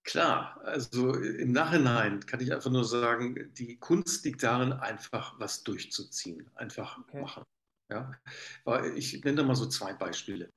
Klar, 0.02 0.60
also 0.62 1.14
im 1.14 1.50
Nachhinein 1.50 2.20
kann 2.20 2.40
ich 2.40 2.52
einfach 2.52 2.70
nur 2.70 2.84
sagen, 2.84 3.52
die 3.54 3.76
Kunst 3.78 4.24
liegt 4.24 4.42
darin, 4.42 4.72
einfach 4.72 5.38
was 5.40 5.64
durchzuziehen, 5.64 6.48
einfach 6.54 6.98
okay. 6.98 7.20
machen. 7.20 7.44
Ja? 7.90 8.12
Ich 8.94 9.24
nenne 9.24 9.38
da 9.38 9.42
mal 9.42 9.56
so 9.56 9.66
zwei 9.66 9.94
Beispiele. 9.94 10.52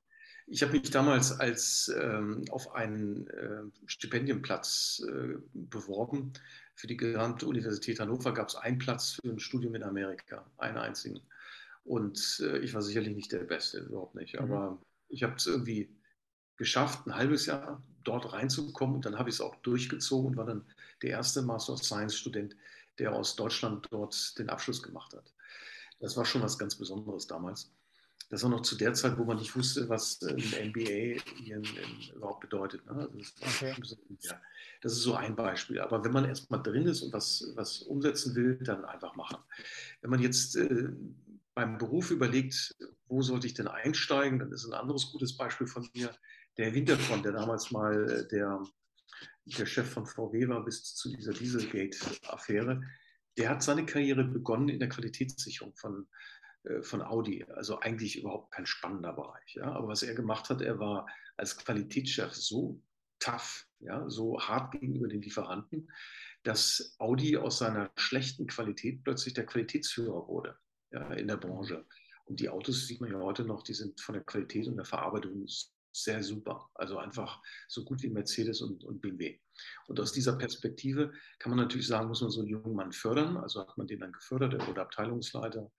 Ich 0.52 0.62
habe 0.62 0.72
mich 0.72 0.90
damals 0.90 1.38
als 1.38 1.92
ähm, 1.96 2.44
auf 2.50 2.74
einen 2.74 3.28
äh, 3.28 3.62
Stipendienplatz 3.86 5.00
äh, 5.06 5.36
beworben. 5.52 6.32
Für 6.74 6.88
die 6.88 6.96
gesamte 6.96 7.46
Universität 7.46 8.00
Hannover 8.00 8.34
gab 8.34 8.48
es 8.48 8.56
einen 8.56 8.78
Platz 8.78 9.20
für 9.22 9.30
ein 9.30 9.38
Studium 9.38 9.76
in 9.76 9.84
Amerika, 9.84 10.44
einen 10.58 10.76
einzigen. 10.76 11.20
Und 11.84 12.42
äh, 12.44 12.58
ich 12.58 12.74
war 12.74 12.82
sicherlich 12.82 13.14
nicht 13.14 13.30
der 13.30 13.44
Beste, 13.44 13.78
überhaupt 13.78 14.16
nicht. 14.16 14.34
Mhm. 14.34 14.40
Aber 14.40 14.82
ich 15.08 15.22
habe 15.22 15.36
es 15.36 15.46
irgendwie 15.46 15.88
geschafft, 16.56 17.06
ein 17.06 17.14
halbes 17.14 17.46
Jahr 17.46 17.80
dort 18.02 18.32
reinzukommen. 18.32 18.96
Und 18.96 19.06
dann 19.06 19.20
habe 19.20 19.28
ich 19.28 19.36
es 19.36 19.40
auch 19.40 19.54
durchgezogen 19.56 20.30
und 20.32 20.36
war 20.36 20.46
dann 20.46 20.64
der 21.02 21.10
erste 21.10 21.42
Master 21.42 21.74
of 21.74 21.84
Science-Student, 21.84 22.56
der 22.98 23.14
aus 23.14 23.36
Deutschland 23.36 23.86
dort 23.92 24.36
den 24.36 24.50
Abschluss 24.50 24.82
gemacht 24.82 25.14
hat. 25.14 25.32
Das 26.00 26.16
war 26.16 26.24
schon 26.24 26.42
was 26.42 26.58
ganz 26.58 26.74
Besonderes 26.74 27.28
damals. 27.28 27.70
Das 28.28 28.44
war 28.44 28.50
noch 28.50 28.62
zu 28.62 28.76
der 28.76 28.94
Zeit, 28.94 29.18
wo 29.18 29.24
man 29.24 29.38
nicht 29.38 29.56
wusste, 29.56 29.88
was 29.88 30.22
ein 30.22 30.68
MBA 30.68 31.20
hier 31.42 31.56
in, 31.56 31.64
in, 31.64 32.14
überhaupt 32.14 32.40
bedeutet. 32.40 32.86
Ne? 32.86 32.92
Also 32.92 33.18
das, 33.40 33.56
okay. 33.56 33.74
ja, 34.20 34.40
das, 34.82 34.92
ist 34.92 35.02
so 35.02 35.14
ein 35.14 35.34
Beispiel. 35.34 35.80
Aber 35.80 36.04
wenn 36.04 36.12
man 36.12 36.24
erstmal 36.24 36.62
drin 36.62 36.86
ist 36.86 37.02
und 37.02 37.12
was, 37.12 37.50
was 37.56 37.82
umsetzen 37.82 38.36
will, 38.36 38.56
dann 38.62 38.84
einfach 38.84 39.16
machen. 39.16 39.38
Wenn 40.00 40.10
man 40.10 40.20
jetzt 40.20 40.54
äh, 40.54 40.90
beim 41.54 41.78
Beruf 41.78 42.12
überlegt, 42.12 42.76
wo 43.08 43.22
sollte 43.22 43.48
ich 43.48 43.54
denn 43.54 43.66
einsteigen, 43.66 44.38
dann 44.38 44.52
ist 44.52 44.64
ein 44.64 44.74
anderes 44.74 45.10
gutes 45.10 45.36
Beispiel 45.36 45.66
von 45.66 45.88
mir 45.94 46.14
der 46.56 46.74
Winterkorn, 46.74 47.22
der 47.22 47.32
damals 47.32 47.70
mal 47.70 48.08
äh, 48.08 48.28
der, 48.28 48.62
der 49.44 49.66
Chef 49.66 49.90
von 49.90 50.06
VW 50.06 50.48
war 50.48 50.64
bis 50.64 50.94
zu 50.94 51.08
dieser 51.08 51.32
Dieselgate-Affäre. 51.32 52.82
Der 53.36 53.48
hat 53.48 53.62
seine 53.62 53.86
Karriere 53.86 54.24
begonnen 54.24 54.68
in 54.68 54.78
der 54.78 54.88
Qualitätssicherung 54.88 55.74
von, 55.74 56.06
von 56.82 57.02
Audi. 57.02 57.44
Also 57.54 57.80
eigentlich 57.80 58.18
überhaupt 58.18 58.52
kein 58.52 58.66
spannender 58.66 59.12
Bereich. 59.12 59.54
Ja? 59.54 59.72
Aber 59.72 59.88
was 59.88 60.02
er 60.02 60.14
gemacht 60.14 60.50
hat, 60.50 60.60
er 60.60 60.78
war 60.78 61.06
als 61.36 61.56
Qualitätschef 61.56 62.34
so 62.34 62.82
tough, 63.18 63.66
ja, 63.80 64.08
so 64.08 64.40
hart 64.40 64.72
gegenüber 64.72 65.08
den 65.08 65.22
Lieferanten, 65.22 65.90
dass 66.42 66.96
Audi 66.98 67.36
aus 67.36 67.58
seiner 67.58 67.90
schlechten 67.96 68.46
Qualität 68.46 69.04
plötzlich 69.04 69.34
der 69.34 69.46
Qualitätsführer 69.46 70.26
wurde 70.26 70.56
ja, 70.90 71.12
in 71.14 71.28
der 71.28 71.36
Branche. 71.36 71.86
Und 72.24 72.40
die 72.40 72.48
Autos 72.48 72.86
sieht 72.86 73.00
man 73.00 73.10
ja 73.10 73.18
heute 73.18 73.44
noch, 73.44 73.62
die 73.62 73.74
sind 73.74 74.00
von 74.00 74.14
der 74.14 74.24
Qualität 74.24 74.66
und 74.68 74.76
der 74.76 74.84
Verarbeitung 74.84 75.46
sehr 75.92 76.22
super. 76.22 76.70
Also 76.74 76.98
einfach 76.98 77.42
so 77.68 77.84
gut 77.84 78.02
wie 78.02 78.08
Mercedes 78.08 78.60
und, 78.62 78.84
und 78.84 79.00
BMW. 79.00 79.38
Und 79.88 79.98
aus 80.00 80.12
dieser 80.12 80.36
Perspektive 80.36 81.12
kann 81.38 81.50
man 81.50 81.58
natürlich 81.58 81.88
sagen, 81.88 82.08
muss 82.08 82.22
man 82.22 82.30
so 82.30 82.40
einen 82.40 82.48
jungen 82.48 82.74
Mann 82.74 82.92
fördern. 82.92 83.36
Also 83.36 83.60
hat 83.60 83.76
man 83.76 83.86
den 83.86 84.00
dann 84.00 84.12
gefördert, 84.12 84.54
er 84.54 84.66
wurde 84.66 84.80
Abteilungsleiter, 84.80 85.70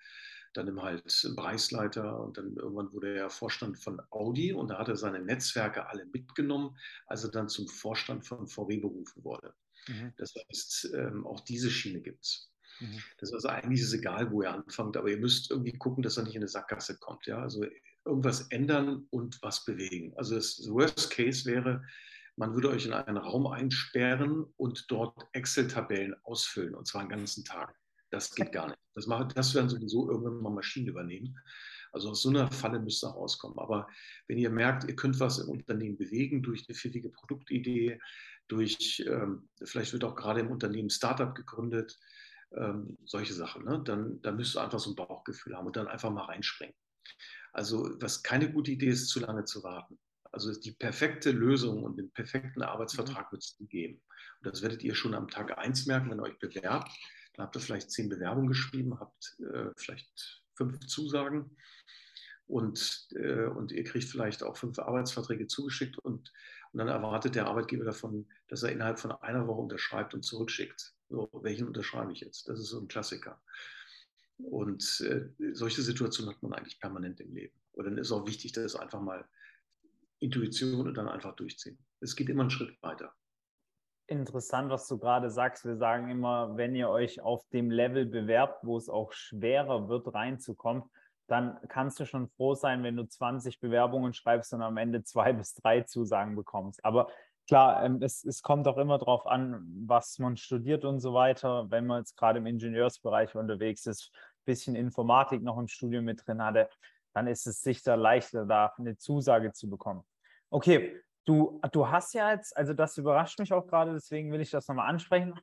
dann 0.53 0.67
im 0.67 0.81
halt 0.81 1.03
Bereichsleiter 1.35 2.19
und 2.19 2.37
dann 2.37 2.55
irgendwann 2.55 2.91
wurde 2.93 3.15
er 3.15 3.29
Vorstand 3.29 3.79
von 3.79 4.01
Audi 4.09 4.53
und 4.53 4.69
da 4.69 4.77
hat 4.79 4.89
er 4.89 4.95
seine 4.95 5.19
Netzwerke 5.19 5.87
alle 5.87 6.05
mitgenommen, 6.05 6.77
als 7.07 7.23
er 7.23 7.31
dann 7.31 7.49
zum 7.49 7.67
Vorstand 7.67 8.25
von 8.25 8.47
VW 8.47 8.77
berufen 8.77 9.23
wurde. 9.23 9.53
Mhm. 9.87 10.13
Das 10.17 10.33
heißt, 10.35 10.91
ähm, 10.93 11.25
auch 11.25 11.39
diese 11.41 11.69
Schiene 11.69 12.01
gibt 12.01 12.23
es. 12.23 12.51
Mhm. 12.79 13.01
Das 13.17 13.29
ist 13.29 13.35
also 13.35 13.47
eigentlich 13.49 13.81
ist 13.81 13.93
egal, 13.93 14.31
wo 14.31 14.41
ihr 14.41 14.51
anfangt, 14.51 14.97
aber 14.97 15.09
ihr 15.09 15.17
müsst 15.17 15.51
irgendwie 15.51 15.77
gucken, 15.77 16.03
dass 16.03 16.17
er 16.17 16.23
nicht 16.23 16.35
in 16.35 16.41
eine 16.41 16.47
Sackgasse 16.47 16.97
kommt. 16.99 17.25
Ja? 17.27 17.41
Also 17.41 17.65
irgendwas 18.05 18.47
ändern 18.49 19.07
und 19.09 19.41
was 19.41 19.65
bewegen. 19.65 20.13
Also 20.17 20.35
das 20.35 20.67
Worst 20.69 21.11
Case 21.11 21.45
wäre, 21.45 21.83
man 22.35 22.53
würde 22.53 22.69
euch 22.69 22.85
in 22.85 22.93
einen 22.93 23.17
Raum 23.17 23.47
einsperren 23.47 24.45
und 24.57 24.85
dort 24.89 25.27
Excel-Tabellen 25.33 26.15
ausfüllen, 26.23 26.75
und 26.75 26.87
zwar 26.87 27.03
den 27.03 27.09
ganzen 27.09 27.45
Tag. 27.45 27.75
Das 28.11 28.35
geht 28.35 28.51
gar 28.51 28.67
nicht. 28.67 28.79
Das, 28.93 29.07
machen, 29.07 29.29
das 29.33 29.55
werden 29.55 29.69
sowieso 29.69 30.09
irgendwann 30.09 30.41
mal 30.41 30.51
Maschinen 30.51 30.87
übernehmen. 30.87 31.39
Also 31.93 32.09
aus 32.11 32.21
so 32.21 32.29
einer 32.29 32.51
Falle 32.51 32.79
müsst 32.79 33.03
ihr 33.03 33.09
rauskommen. 33.09 33.57
Aber 33.59 33.87
wenn 34.27 34.37
ihr 34.37 34.49
merkt, 34.49 34.87
ihr 34.87 34.95
könnt 34.95 35.19
was 35.19 35.39
im 35.39 35.49
Unternehmen 35.49 35.97
bewegen 35.97 36.43
durch 36.43 36.65
eine 36.67 36.75
pfiffige 36.75 37.09
Produktidee, 37.09 37.99
durch, 38.47 39.03
ähm, 39.07 39.49
vielleicht 39.63 39.93
wird 39.93 40.03
auch 40.03 40.15
gerade 40.15 40.41
im 40.41 40.51
Unternehmen 40.51 40.89
Startup 40.89 41.33
gegründet, 41.33 41.97
ähm, 42.53 42.97
solche 43.05 43.33
Sachen, 43.33 43.63
ne? 43.63 43.81
dann, 43.83 44.21
dann 44.21 44.35
müsst 44.35 44.57
ihr 44.57 44.61
einfach 44.61 44.79
so 44.79 44.91
ein 44.91 44.95
Bauchgefühl 44.95 45.55
haben 45.55 45.67
und 45.67 45.75
dann 45.75 45.87
einfach 45.87 46.11
mal 46.11 46.25
reinspringen. 46.25 46.75
Also 47.53 47.95
was 48.01 48.23
keine 48.23 48.51
gute 48.51 48.71
Idee 48.71 48.89
ist, 48.89 49.07
zu 49.07 49.19
lange 49.19 49.45
zu 49.45 49.63
warten. 49.63 49.97
Also 50.31 50.57
die 50.57 50.71
perfekte 50.71 51.31
Lösung 51.31 51.83
und 51.83 51.97
den 51.97 52.11
perfekten 52.11 52.61
Arbeitsvertrag 52.61 53.31
mhm. 53.31 53.35
wird 53.35 53.43
es 53.43 53.57
geben. 53.69 54.01
Und 54.41 54.53
das 54.53 54.61
werdet 54.61 54.83
ihr 54.83 54.95
schon 54.95 55.13
am 55.13 55.27
Tag 55.27 55.57
1 55.57 55.85
merken, 55.87 56.09
wenn 56.09 56.19
ihr 56.19 56.23
euch 56.23 56.39
bewerbt. 56.39 56.91
Dann 57.33 57.45
habt 57.45 57.55
ihr 57.55 57.61
vielleicht 57.61 57.91
zehn 57.91 58.09
Bewerbungen 58.09 58.49
geschrieben, 58.49 58.99
habt 58.99 59.37
äh, 59.39 59.69
vielleicht 59.77 60.43
fünf 60.55 60.79
Zusagen 60.87 61.55
und, 62.47 63.07
äh, 63.15 63.45
und 63.45 63.71
ihr 63.71 63.83
kriegt 63.83 64.09
vielleicht 64.09 64.43
auch 64.43 64.57
fünf 64.57 64.77
Arbeitsverträge 64.77 65.47
zugeschickt 65.47 65.97
und, 65.99 66.33
und 66.71 66.77
dann 66.77 66.89
erwartet 66.89 67.35
der 67.35 67.47
Arbeitgeber 67.47 67.85
davon, 67.85 68.27
dass 68.49 68.63
er 68.63 68.71
innerhalb 68.71 68.99
von 68.99 69.11
einer 69.11 69.47
Woche 69.47 69.61
unterschreibt 69.61 70.13
und 70.13 70.23
zurückschickt. 70.23 70.93
So, 71.09 71.29
welchen 71.41 71.67
unterschreibe 71.67 72.11
ich 72.11 72.19
jetzt? 72.19 72.49
Das 72.49 72.59
ist 72.59 72.67
so 72.67 72.79
ein 72.79 72.87
Klassiker. 72.87 73.41
Und 74.37 75.01
äh, 75.01 75.53
solche 75.53 75.81
Situationen 75.81 76.33
hat 76.33 76.43
man 76.43 76.53
eigentlich 76.53 76.79
permanent 76.79 77.19
im 77.21 77.33
Leben. 77.33 77.55
Und 77.73 77.85
dann 77.85 77.97
ist 77.97 78.11
auch 78.11 78.27
wichtig, 78.27 78.51
dass 78.51 78.75
einfach 78.75 79.01
mal 79.01 79.27
Intuition 80.19 80.87
und 80.87 80.95
dann 80.95 81.07
einfach 81.07 81.35
durchziehen. 81.35 81.77
Es 81.99 82.15
geht 82.15 82.29
immer 82.29 82.41
einen 82.41 82.49
Schritt 82.49 82.81
weiter. 82.81 83.15
Interessant, 84.11 84.69
was 84.69 84.89
du 84.89 84.97
gerade 84.97 85.29
sagst. 85.29 85.63
Wir 85.63 85.77
sagen 85.77 86.09
immer, 86.09 86.57
wenn 86.57 86.75
ihr 86.75 86.89
euch 86.89 87.21
auf 87.21 87.47
dem 87.53 87.71
Level 87.71 88.05
bewerbt, 88.05 88.59
wo 88.61 88.75
es 88.75 88.89
auch 88.89 89.13
schwerer 89.13 89.87
wird, 89.87 90.13
reinzukommen, 90.13 90.83
dann 91.27 91.57
kannst 91.69 91.97
du 91.97 92.05
schon 92.05 92.27
froh 92.27 92.53
sein, 92.53 92.83
wenn 92.83 92.97
du 92.97 93.07
20 93.07 93.61
Bewerbungen 93.61 94.13
schreibst 94.13 94.53
und 94.53 94.63
am 94.63 94.75
Ende 94.75 95.05
zwei 95.05 95.31
bis 95.33 95.53
drei 95.53 95.83
Zusagen 95.83 96.35
bekommst. 96.35 96.83
Aber 96.83 97.07
klar, 97.47 97.85
ähm, 97.85 98.01
es, 98.01 98.25
es 98.25 98.41
kommt 98.41 98.67
auch 98.67 98.75
immer 98.75 98.97
darauf 98.97 99.25
an, 99.27 99.65
was 99.87 100.19
man 100.19 100.35
studiert 100.35 100.83
und 100.83 100.99
so 100.99 101.13
weiter. 101.13 101.71
Wenn 101.71 101.87
man 101.87 101.99
jetzt 101.99 102.17
gerade 102.17 102.39
im 102.39 102.47
Ingenieursbereich 102.47 103.33
unterwegs 103.35 103.85
ist, 103.85 104.11
ein 104.13 104.43
bisschen 104.43 104.75
Informatik 104.75 105.41
noch 105.41 105.57
im 105.57 105.69
Studium 105.69 106.03
mit 106.03 106.27
drin 106.27 106.43
hatte, 106.43 106.69
dann 107.13 107.27
ist 107.27 107.47
es 107.47 107.61
sicher 107.61 107.95
leichter, 107.95 108.45
da 108.45 108.73
eine 108.77 108.97
Zusage 108.97 109.53
zu 109.53 109.69
bekommen. 109.69 110.03
Okay, 110.49 111.01
du, 111.25 111.59
du 111.71 111.89
hast 111.89 112.13
ja 112.13 112.31
jetzt, 112.31 112.55
also 112.55 112.73
das 112.73 112.97
überrascht 112.97 113.39
mich 113.39 113.53
auch 113.53 113.67
gerade, 113.67 113.93
deswegen 113.93 114.31
will 114.31 114.41
ich 114.41 114.51
das 114.51 114.67
nochmal 114.67 114.89
ansprechen. 114.89 115.39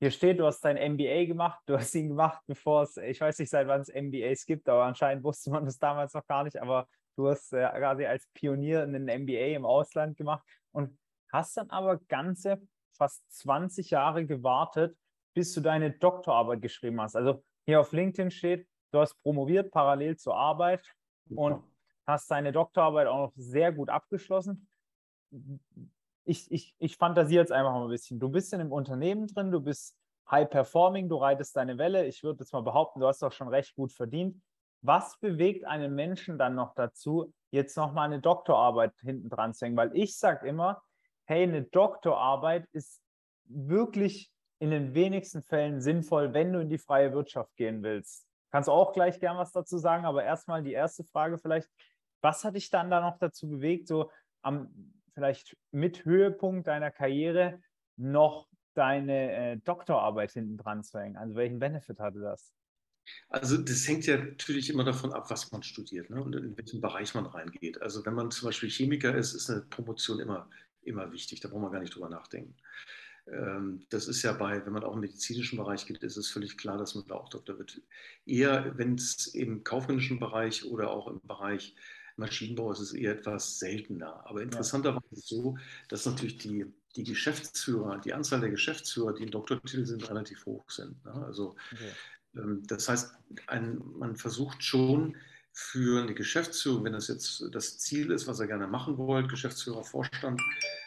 Hier 0.00 0.10
steht, 0.10 0.40
du 0.40 0.46
hast 0.46 0.60
dein 0.64 0.76
MBA 0.94 1.26
gemacht, 1.26 1.60
du 1.66 1.76
hast 1.76 1.94
ihn 1.94 2.08
gemacht, 2.08 2.42
bevor 2.46 2.82
es, 2.82 2.96
ich 2.96 3.20
weiß 3.20 3.38
nicht, 3.38 3.50
seit 3.50 3.68
wann 3.68 3.80
es 3.80 3.88
MBAs 3.88 4.46
gibt, 4.46 4.68
aber 4.68 4.84
anscheinend 4.84 5.22
wusste 5.24 5.50
man 5.50 5.64
das 5.64 5.78
damals 5.78 6.12
noch 6.14 6.26
gar 6.26 6.44
nicht, 6.44 6.60
aber 6.60 6.88
du 7.16 7.28
hast 7.28 7.52
äh, 7.52 7.68
quasi 7.68 8.04
als 8.04 8.26
Pionier 8.34 8.82
einen 8.82 9.04
MBA 9.04 9.54
im 9.54 9.64
Ausland 9.64 10.16
gemacht 10.16 10.44
und 10.72 10.98
hast 11.32 11.56
dann 11.56 11.70
aber 11.70 11.98
ganze 12.08 12.60
fast 12.96 13.22
20 13.32 13.90
Jahre 13.90 14.26
gewartet, 14.26 14.96
bis 15.34 15.54
du 15.54 15.60
deine 15.60 15.90
Doktorarbeit 15.92 16.60
geschrieben 16.60 17.00
hast. 17.00 17.16
Also 17.16 17.42
hier 17.64 17.80
auf 17.80 17.92
LinkedIn 17.92 18.30
steht, 18.30 18.66
du 18.92 19.00
hast 19.00 19.14
promoviert 19.22 19.70
parallel 19.70 20.16
zur 20.16 20.36
Arbeit 20.36 20.84
und 21.30 21.62
hast 22.06 22.30
deine 22.30 22.52
Doktorarbeit 22.52 23.06
auch 23.06 23.28
noch 23.28 23.32
sehr 23.36 23.72
gut 23.72 23.88
abgeschlossen. 23.88 24.68
Ich, 26.24 26.50
ich, 26.50 26.74
ich 26.78 26.96
fantasiere 26.96 27.42
jetzt 27.42 27.52
einfach 27.52 27.72
mal 27.72 27.84
ein 27.84 27.90
bisschen. 27.90 28.20
Du 28.20 28.28
bist 28.28 28.52
in 28.52 28.60
einem 28.60 28.72
Unternehmen 28.72 29.26
drin, 29.26 29.50
du 29.50 29.60
bist 29.60 29.96
high 30.30 30.48
performing, 30.48 31.08
du 31.08 31.16
reitest 31.16 31.56
deine 31.56 31.78
Welle. 31.78 32.06
Ich 32.06 32.22
würde 32.22 32.40
jetzt 32.40 32.52
mal 32.52 32.62
behaupten, 32.62 33.00
du 33.00 33.06
hast 33.06 33.22
doch 33.22 33.32
schon 33.32 33.48
recht 33.48 33.74
gut 33.74 33.92
verdient. 33.92 34.40
Was 34.80 35.18
bewegt 35.18 35.64
einen 35.64 35.94
Menschen 35.94 36.38
dann 36.38 36.54
noch 36.54 36.74
dazu, 36.74 37.32
jetzt 37.50 37.76
nochmal 37.76 38.06
eine 38.06 38.20
Doktorarbeit 38.20 38.92
hinten 39.00 39.28
dran 39.28 39.54
zu 39.54 39.66
hängen? 39.66 39.76
Weil 39.76 39.96
ich 39.96 40.16
sage 40.16 40.46
immer, 40.46 40.82
hey, 41.26 41.44
eine 41.44 41.62
Doktorarbeit 41.62 42.66
ist 42.72 43.00
wirklich 43.44 44.30
in 44.58 44.70
den 44.70 44.94
wenigsten 44.94 45.42
Fällen 45.42 45.80
sinnvoll, 45.80 46.34
wenn 46.34 46.52
du 46.52 46.60
in 46.60 46.68
die 46.68 46.78
freie 46.78 47.12
Wirtschaft 47.12 47.54
gehen 47.56 47.82
willst. 47.82 48.26
Kannst 48.50 48.68
auch 48.68 48.92
gleich 48.92 49.18
gern 49.18 49.36
was 49.36 49.52
dazu 49.52 49.78
sagen, 49.78 50.04
aber 50.04 50.24
erstmal 50.24 50.62
die 50.62 50.72
erste 50.72 51.04
Frage 51.04 51.38
vielleicht, 51.38 51.68
was 52.20 52.44
hat 52.44 52.54
dich 52.54 52.70
dann 52.70 52.90
da 52.90 53.00
noch 53.00 53.18
dazu 53.18 53.48
bewegt, 53.48 53.88
so 53.88 54.10
am 54.42 54.68
vielleicht 55.14 55.56
mit 55.70 56.04
Höhepunkt 56.04 56.66
deiner 56.66 56.90
Karriere 56.90 57.60
noch 57.96 58.48
deine 58.74 59.32
äh, 59.32 59.56
Doktorarbeit 59.58 60.32
hinten 60.32 60.56
dran 60.56 60.82
zu 60.82 60.98
hängen? 60.98 61.16
Also 61.16 61.34
welchen 61.34 61.58
Benefit 61.58 62.00
hatte 62.00 62.20
das? 62.20 62.52
Also 63.28 63.58
das 63.58 63.86
hängt 63.88 64.06
ja 64.06 64.16
natürlich 64.16 64.70
immer 64.70 64.84
davon 64.84 65.12
ab, 65.12 65.28
was 65.28 65.50
man 65.50 65.62
studiert 65.62 66.08
ne? 66.08 66.22
und 66.22 66.36
in 66.36 66.56
welchen 66.56 66.80
Bereich 66.80 67.14
man 67.14 67.26
reingeht. 67.26 67.82
Also 67.82 68.06
wenn 68.06 68.14
man 68.14 68.30
zum 68.30 68.48
Beispiel 68.48 68.70
Chemiker 68.70 69.14
ist, 69.14 69.34
ist 69.34 69.50
eine 69.50 69.62
Promotion 69.62 70.20
immer 70.20 70.48
immer 70.84 71.12
wichtig, 71.12 71.40
da 71.40 71.48
brauchen 71.48 71.62
wir 71.62 71.70
gar 71.70 71.80
nicht 71.80 71.94
drüber 71.94 72.08
nachdenken. 72.08 72.54
Ähm, 73.26 73.86
das 73.90 74.08
ist 74.08 74.22
ja 74.22 74.32
bei, 74.32 74.64
wenn 74.64 74.72
man 74.72 74.84
auch 74.84 74.94
im 74.94 75.00
medizinischen 75.00 75.58
Bereich 75.58 75.86
geht, 75.86 76.02
ist 76.02 76.16
es 76.16 76.30
völlig 76.30 76.58
klar, 76.58 76.78
dass 76.78 76.94
man 76.94 77.06
da 77.06 77.14
auch 77.14 77.28
Doktor 77.28 77.58
wird. 77.58 77.80
Eher, 78.26 78.76
wenn 78.76 78.94
es 78.94 79.28
im 79.28 79.62
kaufmännischen 79.64 80.18
Bereich 80.18 80.64
oder 80.64 80.90
auch 80.90 81.06
im 81.08 81.20
Bereich 81.22 81.74
Maschinenbau 82.16 82.72
ist 82.72 82.80
es 82.80 82.92
eher 82.92 83.12
etwas 83.12 83.58
seltener. 83.58 84.26
Aber 84.26 84.42
interessanterweise 84.42 85.04
ist 85.12 85.18
es 85.18 85.28
so, 85.28 85.56
dass 85.88 86.06
natürlich 86.06 86.38
die, 86.38 86.66
die 86.96 87.04
Geschäftsführer, 87.04 87.98
die 87.98 88.12
Anzahl 88.12 88.40
der 88.40 88.50
Geschäftsführer, 88.50 89.14
die 89.14 89.24
in 89.24 89.30
Doktortitel 89.30 89.86
sind, 89.86 90.08
relativ 90.08 90.44
hoch 90.46 90.70
sind. 90.70 91.04
Ne? 91.04 91.12
Also 91.12 91.56
okay. 91.72 91.90
Ähm, 92.36 92.62
das 92.66 92.88
heißt, 92.88 93.14
ein, 93.46 93.82
man 93.98 94.16
versucht 94.16 94.62
schon, 94.62 95.16
für 95.54 96.00
eine 96.00 96.14
Geschäftsführung, 96.14 96.84
wenn 96.84 96.94
das 96.94 97.08
jetzt 97.08 97.44
das 97.52 97.78
Ziel 97.78 98.10
ist, 98.10 98.26
was 98.26 98.40
er 98.40 98.46
gerne 98.46 98.66
machen 98.66 98.96
wollt, 98.96 99.28
Geschäftsführer, 99.28 99.84
Vorstand, 99.84 100.40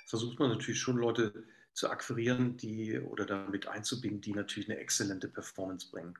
versucht 0.07 0.39
man 0.39 0.49
natürlich 0.49 0.79
schon 0.79 0.97
Leute 0.97 1.45
zu 1.73 1.89
akquirieren, 1.89 2.57
die 2.57 2.99
oder 2.99 3.25
damit 3.25 3.67
einzubinden, 3.67 4.21
die 4.21 4.33
natürlich 4.33 4.69
eine 4.69 4.79
exzellente 4.79 5.27
Performance 5.27 5.91
bringen. 5.91 6.15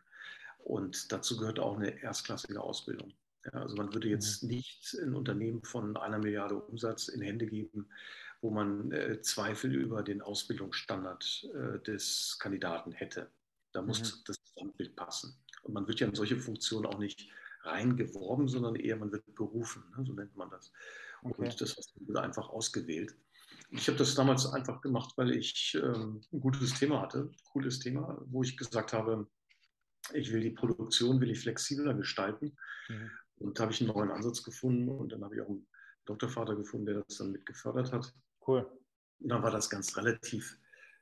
Und 0.60 1.12
dazu 1.12 1.38
gehört 1.38 1.60
auch 1.60 1.78
eine 1.78 2.02
erstklassige 2.02 2.62
Ausbildung. 2.62 3.14
Ja, 3.46 3.62
also 3.62 3.76
man 3.76 3.94
würde 3.94 4.10
jetzt 4.10 4.44
mhm. 4.44 4.50
nicht 4.50 4.98
ein 5.02 5.14
Unternehmen 5.14 5.64
von 5.64 5.96
einer 5.98 6.18
Milliarde 6.18 6.56
Umsatz 6.56 7.08
in 7.08 7.22
Hände 7.22 7.46
geben, 7.46 7.88
wo 8.42 8.50
man 8.50 8.92
äh, 8.92 9.22
Zweifel 9.22 9.74
über 9.74 10.04
den 10.04 10.22
Ausbildungsstandard 10.22 11.50
äh, 11.54 11.80
des 11.80 12.38
Kandidaten 12.40 12.92
hätte. 12.92 13.32
Da 13.72 13.82
muss 13.82 14.00
mhm. 14.00 14.24
das 14.26 14.38
Gesamtbild 14.44 14.96
passen. 14.96 15.36
Und 15.64 15.74
man 15.74 15.88
wird 15.88 16.00
ja 16.00 16.08
in 16.08 16.16
solche 16.16 16.38
Funktionen 16.38 16.86
auch 16.86 17.00
nicht 17.00 17.30
reingeworben, 17.62 18.48
sondern 18.48 18.76
eher 18.76 18.98
man 18.98 19.12
wird 19.12 19.24
berufen, 19.36 19.84
ne? 19.98 20.06
so 20.06 20.14
nennt 20.14 20.36
man 20.36 20.50
das. 20.50 20.72
Okay. 21.24 21.42
Und 21.42 21.62
das 21.62 21.76
wurde 21.96 22.22
einfach 22.22 22.50
ausgewählt. 22.50 23.16
Ich 23.72 23.88
habe 23.88 23.98
das 23.98 24.14
damals 24.14 24.46
einfach 24.46 24.82
gemacht, 24.82 25.14
weil 25.18 25.32
ich 25.32 25.76
ähm, 25.82 26.22
ein 26.32 26.40
gutes 26.40 26.76
Thema 26.76 27.02
hatte, 27.02 27.32
ein 27.32 27.36
cooles 27.52 27.80
Thema, 27.80 28.22
wo 28.28 28.44
ich 28.44 28.58
gesagt 28.58 28.94
habe, 28.94 29.28
ich 30.14 30.32
will 30.32 30.42
die 30.42 30.52
Produktion, 30.52 31.20
will 31.20 31.32
ich 31.32 31.40
flexibler 31.40 31.96
gestalten. 31.96 32.56
Mhm. 32.90 33.12
Und 33.38 33.58
da 33.58 33.64
habe 33.64 33.74
ich 33.74 33.82
einen 33.82 33.94
neuen 33.94 34.12
Ansatz 34.12 34.44
gefunden 34.44 34.90
und 34.90 35.12
dann 35.12 35.24
habe 35.24 35.36
ich 35.36 35.42
auch 35.42 35.50
einen 35.50 35.68
Doktorvater 36.06 36.56
gefunden, 36.56 36.86
der 36.86 37.04
das 37.04 37.18
dann 37.18 37.32
mit 37.32 37.46
gefördert 37.46 37.92
hat. 37.92 38.14
Cool. 38.48 38.66
Und 39.20 39.30
dann 39.30 39.44
war 39.44 39.52
das 39.52 39.70
ganz 39.70 39.96
relativ, 39.98 40.58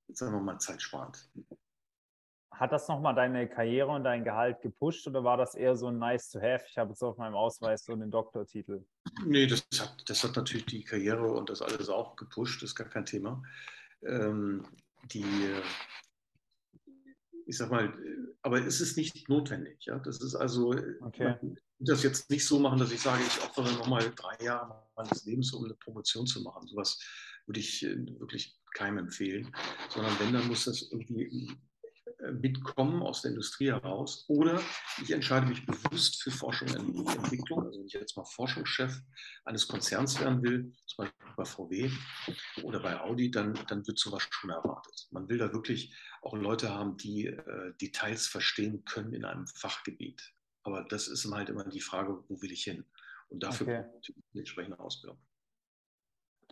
sagen 0.09 0.33
wir 0.33 0.41
mal, 0.41 0.59
zeitsparend. 0.59 1.29
Hat 2.51 2.71
das 2.71 2.87
nochmal 2.87 3.15
deine 3.15 3.49
Karriere 3.49 3.89
und 3.89 4.03
dein 4.03 4.23
Gehalt 4.23 4.61
gepusht 4.61 5.07
oder 5.07 5.23
war 5.23 5.37
das 5.37 5.55
eher 5.55 5.75
so 5.75 5.87
ein 5.87 5.97
nice 5.97 6.29
to 6.29 6.39
have? 6.39 6.63
Ich 6.69 6.77
habe 6.77 6.91
jetzt 6.91 7.01
auf 7.01 7.17
meinem 7.17 7.33
Ausweis 7.33 7.83
so 7.83 7.93
einen 7.93 8.11
Doktortitel. 8.11 8.85
Nee, 9.25 9.47
das 9.47 9.65
hat, 9.79 10.03
das 10.07 10.23
hat 10.23 10.35
natürlich 10.35 10.67
die 10.67 10.83
Karriere 10.83 11.31
und 11.31 11.49
das 11.49 11.61
alles 11.61 11.89
auch 11.89 12.15
gepusht, 12.15 12.61
das 12.61 12.69
ist 12.69 12.75
gar 12.75 12.87
kein 12.87 13.05
Thema. 13.05 13.41
Ähm, 14.03 14.67
die, 15.11 15.25
ich 17.45 17.57
sag 17.57 17.71
mal, 17.71 17.93
aber 18.41 18.65
es 18.65 18.81
ist 18.81 18.97
nicht 18.97 19.29
notwendig. 19.29 19.85
Ja? 19.85 19.99
Das 19.99 20.21
ist 20.21 20.35
also, 20.35 20.75
okay. 21.01 21.35
das 21.79 22.03
jetzt 22.03 22.29
nicht 22.29 22.45
so 22.45 22.59
machen, 22.59 22.79
dass 22.79 22.91
ich 22.91 23.01
sage, 23.01 23.23
ich 23.25 23.43
opfere 23.43 23.71
nochmal 23.73 24.11
drei 24.15 24.43
Jahre 24.43 24.85
meines 24.95 25.25
Lebens, 25.25 25.53
um 25.53 25.65
eine 25.65 25.75
Promotion 25.75 26.27
zu 26.27 26.41
machen. 26.41 26.67
Sowas 26.67 26.99
würde 27.45 27.59
ich 27.59 27.83
äh, 27.83 27.95
wirklich 28.19 28.59
keinem 28.73 28.97
empfehlen, 28.99 29.53
sondern 29.89 30.17
wenn, 30.19 30.33
dann 30.33 30.47
muss 30.47 30.65
das 30.65 30.89
irgendwie 30.91 31.51
mitkommen 32.31 33.01
aus 33.01 33.21
der 33.21 33.31
Industrie 33.31 33.67
heraus. 33.67 34.25
Oder 34.27 34.61
ich 35.01 35.11
entscheide 35.11 35.45
mich 35.45 35.65
bewusst 35.65 36.21
für 36.21 36.31
Forschung 36.31 36.69
und 36.69 37.09
Entwicklung. 37.09 37.65
Also 37.65 37.79
wenn 37.79 37.87
ich 37.87 37.93
jetzt 37.93 38.15
mal 38.15 38.25
Forschungschef 38.25 39.01
eines 39.45 39.67
Konzerns 39.67 40.19
werden 40.19 40.41
will, 40.41 40.73
zum 40.85 41.05
Beispiel 41.05 41.33
bei 41.35 41.45
VW 41.45 41.91
oder 42.63 42.79
bei 42.79 42.99
Audi, 42.99 43.31
dann, 43.31 43.53
dann 43.67 43.85
wird 43.87 43.99
sowas 43.99 44.27
schon 44.29 44.49
erwartet. 44.49 45.07
Man 45.11 45.27
will 45.27 45.37
da 45.37 45.51
wirklich 45.51 45.95
auch 46.21 46.35
Leute 46.35 46.69
haben, 46.69 46.97
die 46.97 47.27
äh, 47.27 47.73
Details 47.81 48.27
verstehen 48.27 48.85
können 48.85 49.13
in 49.13 49.25
einem 49.25 49.47
Fachgebiet. 49.47 50.33
Aber 50.63 50.83
das 50.83 51.07
ist 51.07 51.29
halt 51.29 51.49
immer 51.49 51.65
die 51.65 51.81
Frage, 51.81 52.23
wo 52.27 52.41
will 52.41 52.51
ich 52.51 52.63
hin? 52.63 52.85
Und 53.29 53.43
dafür 53.43 53.67
okay. 53.67 54.13
die 54.33 54.39
entsprechende 54.39 54.79
Ausbildung. 54.79 55.19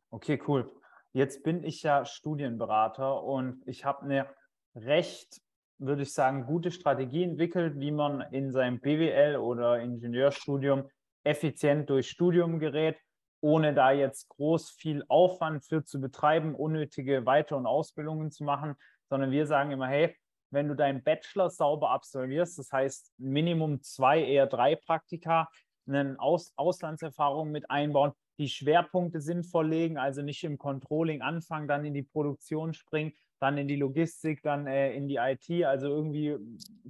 Okay, 0.09 0.41
cool. 0.47 0.69
Jetzt 1.13 1.43
bin 1.43 1.63
ich 1.63 1.83
ja 1.83 2.05
Studienberater 2.05 3.23
und 3.23 3.65
ich 3.67 3.85
habe 3.85 4.03
eine 4.03 4.35
recht 4.75 5.41
würde 5.81 6.03
ich 6.03 6.13
sagen, 6.13 6.45
gute 6.45 6.69
Strategie 6.71 7.23
entwickelt, 7.23 7.79
wie 7.79 7.91
man 7.91 8.21
in 8.31 8.51
seinem 8.51 8.79
BWL 8.79 9.37
oder 9.37 9.79
Ingenieurstudium 9.79 10.87
effizient 11.23 11.89
durch 11.89 12.07
Studium 12.09 12.59
gerät, 12.59 12.97
ohne 13.41 13.73
da 13.73 13.91
jetzt 13.91 14.29
groß 14.29 14.71
viel 14.71 15.03
Aufwand 15.07 15.65
für 15.65 15.83
zu 15.83 15.99
betreiben, 15.99 16.53
unnötige 16.53 17.25
Weiter- 17.25 17.57
und 17.57 17.65
Ausbildungen 17.65 18.29
zu 18.29 18.43
machen, 18.43 18.75
sondern 19.09 19.31
wir 19.31 19.47
sagen 19.47 19.71
immer, 19.71 19.87
hey, 19.87 20.15
wenn 20.51 20.67
du 20.67 20.75
deinen 20.75 21.03
Bachelor 21.03 21.49
sauber 21.49 21.89
absolvierst, 21.89 22.59
das 22.59 22.71
heißt 22.71 23.13
Minimum 23.17 23.81
zwei, 23.81 24.23
eher 24.23 24.45
drei 24.45 24.75
Praktika, 24.75 25.49
eine 25.87 26.15
Aus 26.19 26.53
Auslandserfahrung 26.57 27.49
mit 27.49 27.71
einbauen, 27.71 28.11
die 28.37 28.49
Schwerpunkte 28.49 29.21
sinnvoll 29.21 29.69
legen, 29.69 29.97
also 29.97 30.21
nicht 30.21 30.43
im 30.43 30.57
Controlling 30.57 31.21
anfangen, 31.21 31.67
dann 31.67 31.85
in 31.85 31.93
die 31.93 32.03
Produktion 32.03 32.73
springen, 32.73 33.13
dann 33.39 33.57
in 33.57 33.67
die 33.67 33.75
Logistik, 33.75 34.43
dann 34.43 34.67
äh, 34.67 34.93
in 34.93 35.07
die 35.07 35.15
IT, 35.15 35.65
also 35.65 35.87
irgendwie 35.87 36.37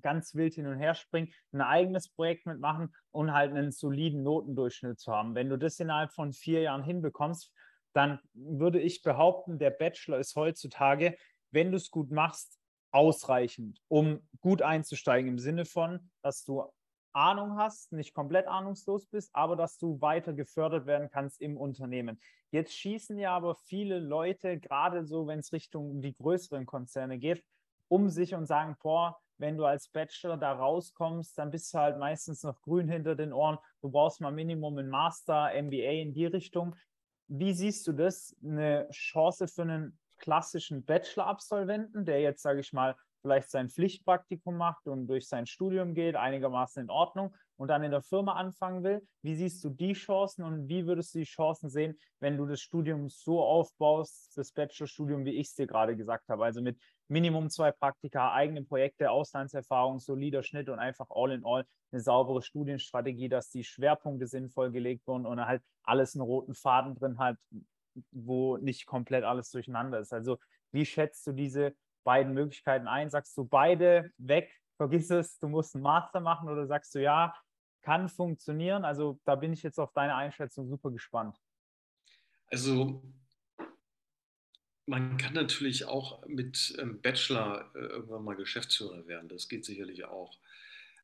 ganz 0.02 0.36
wild 0.36 0.54
hin 0.54 0.68
und 0.68 0.80
her 0.80 0.94
springen, 0.96 1.34
ein 1.54 1.62
eigenes 1.62 2.10
Projekt 2.10 2.46
mitmachen 2.46 2.94
und 3.12 3.34
halt 3.34 3.52
einen 3.52 3.72
soliden 3.72 4.24
Notendurchschnitt 4.24 5.00
zu 5.00 5.14
haben. 5.14 5.34
Wenn 5.34 5.50
du 5.50 5.58
das 5.58 5.80
innerhalb 5.80 6.12
von 6.12 6.34
vier 6.34 6.62
Jahren 6.62 6.84
hinbekommst, 6.84 7.54
dann 7.94 8.20
würde 8.34 8.80
ich 8.80 9.02
behaupten, 9.02 9.60
der 9.60 9.72
Bachelor 9.72 10.20
ist 10.20 10.36
heutzutage, 10.36 11.18
wenn 11.52 11.72
du 11.72 11.78
es 11.78 11.90
gut 11.90 12.12
machst, 12.12 12.60
ausreichend, 12.92 13.82
um 13.88 14.22
gut 14.42 14.62
einzusteigen 14.62 15.30
im 15.32 15.40
Sinne 15.40 15.66
von, 15.66 16.12
dass 16.22 16.44
du 16.44 16.64
Ahnung 17.14 17.58
hast, 17.58 17.92
nicht 17.92 18.14
komplett 18.14 18.48
ahnungslos 18.48 19.06
bist, 19.08 19.30
aber 19.34 19.56
dass 19.56 19.78
du 19.78 20.00
weiter 20.02 20.34
gefördert 20.34 20.86
werden 20.86 21.10
kannst 21.10 21.42
im 21.42 21.58
Unternehmen. 21.58 22.20
Jetzt 22.52 22.74
schießen 22.74 23.18
ja 23.18 23.36
aber 23.36 23.56
viele 23.56 24.00
Leute, 24.00 24.60
gerade 24.60 25.06
so, 25.06 25.28
wenn 25.28 25.40
es 25.40 25.54
Richtung 25.54 26.02
die 26.02 26.14
größeren 26.14 26.66
Konzerne 26.66 27.18
geht, 27.18 27.44
um 27.88 28.10
sich 28.10 28.36
und 28.36 28.46
sagen, 28.46 28.78
boah, 28.82 29.20
wenn 29.38 29.58
du 29.58 29.66
als 29.66 29.90
Bachelor 29.90 30.38
da 30.38 30.54
rauskommst, 30.54 31.38
dann 31.38 31.52
bist 31.52 31.74
du 31.74 31.80
halt 31.80 31.98
meistens 31.98 32.44
noch 32.44 32.62
grün 32.62 32.88
hinter 32.88 33.16
den 33.16 33.34
Ohren. 33.34 33.58
Du 33.82 33.90
brauchst 33.90 34.22
mal 34.22 34.32
Minimum 34.32 34.78
ein 34.78 34.90
Master, 34.90 35.52
MBA 35.62 36.02
in 36.02 36.14
die 36.14 36.28
Richtung. 36.28 36.76
Wie 37.28 37.54
siehst 37.54 37.88
du 37.88 37.94
das? 37.94 38.36
Eine 38.44 38.88
Chance 38.92 39.48
für 39.48 39.64
einen 39.64 40.00
klassischen 40.20 40.86
Bachelor-Absolventen, 40.86 42.06
der 42.06 42.22
jetzt, 42.22 42.44
sage 42.44 42.60
ich 42.60 42.72
mal, 42.72 42.96
vielleicht 43.22 43.50
sein 43.50 43.70
Pflichtpraktikum 43.70 44.58
macht 44.58 44.88
und 44.88 45.08
durch 45.08 45.28
sein 45.28 45.46
Studium 45.46 45.94
geht, 45.94 46.16
einigermaßen 46.16 46.84
in 46.84 46.90
Ordnung 46.90 47.36
und 47.58 47.68
dann 47.68 47.84
in 47.84 47.92
der 47.92 48.02
Firma 48.02 48.34
anfangen 48.34 48.84
will. 48.84 49.08
Wie 49.22 49.36
siehst 49.36 49.64
du 49.64 49.70
die 49.70 49.94
Chancen 49.94 50.44
und 50.44 50.68
wie 50.68 50.86
würdest 50.88 51.14
du 51.14 51.20
die 51.20 51.26
Chancen 51.26 51.70
sehen, 51.70 51.98
wenn 52.20 52.38
du 52.38 52.46
das 52.46 52.62
Studium 52.62 53.10
so 53.10 53.42
aufbaust, 53.42 54.36
das 54.36 54.52
Bachelorstudium, 54.52 55.26
wie 55.26 55.36
ich 55.36 55.48
es 55.48 55.56
dir 55.56 55.68
gerade 55.68 55.96
gesagt 55.96 56.28
habe, 56.30 56.44
also 56.44 56.62
mit 56.62 56.80
Minimum 57.08 57.50
zwei 57.50 57.72
Praktika, 57.72 58.34
eigene 58.34 58.64
Projekte, 58.64 59.12
Auslandserfahrung, 59.12 60.00
solider 60.00 60.44
Schnitt 60.44 60.70
und 60.70 60.80
einfach 60.80 61.08
all 61.10 61.32
in 61.32 61.46
all 61.46 61.66
eine 61.92 62.02
saubere 62.02 62.42
Studienstrategie, 62.42 63.30
dass 63.30 63.50
die 63.50 63.64
Schwerpunkte 63.64 64.28
sinnvoll 64.28 64.72
gelegt 64.72 65.06
wurden 65.06 65.26
und 65.26 65.46
halt 65.46 65.62
alles 65.84 66.16
einen 66.16 66.22
roten 66.22 66.56
Faden 66.56 66.96
drin 66.96 67.20
hat, 67.20 67.38
wo 68.12 68.58
nicht 68.58 68.86
komplett 68.86 69.24
alles 69.24 69.52
durcheinander 69.52 70.00
ist. 70.00 70.14
Also 70.14 70.38
wie 70.72 70.86
schätzt 70.86 71.28
du 71.28 71.34
diese 71.34 71.76
beiden 72.04 72.34
Möglichkeiten 72.34 72.88
ein? 72.88 73.10
Sagst 73.10 73.38
du 73.38 73.46
beide 73.46 74.12
weg, 74.18 74.52
vergiss 74.78 75.10
es, 75.10 75.40
du 75.40 75.48
musst 75.48 75.76
einen 75.76 75.84
Master 75.84 76.20
machen 76.20 76.50
oder 76.50 76.66
sagst 76.68 76.96
du 76.96 77.02
ja, 77.02 77.34
kann 77.82 78.10
funktionieren? 78.10 78.86
Also 78.86 79.20
da 79.26 79.36
bin 79.36 79.54
ich 79.54 79.64
jetzt 79.64 79.80
auf 79.80 79.94
deine 79.94 80.16
Einschätzung 80.16 80.68
super 80.68 80.92
gespannt. 80.92 81.38
Also 82.48 83.02
man 84.86 85.18
kann 85.18 85.34
natürlich 85.34 85.86
auch 85.86 86.26
mit 86.28 86.76
ähm, 86.80 87.02
Bachelor 87.02 87.72
äh, 87.76 87.80
irgendwann 87.80 88.24
mal 88.24 88.36
Geschäftsführer 88.36 89.08
werden, 89.08 89.30
das 89.30 89.48
geht 89.48 89.66
sicherlich 89.66 90.06
auch. 90.06 90.38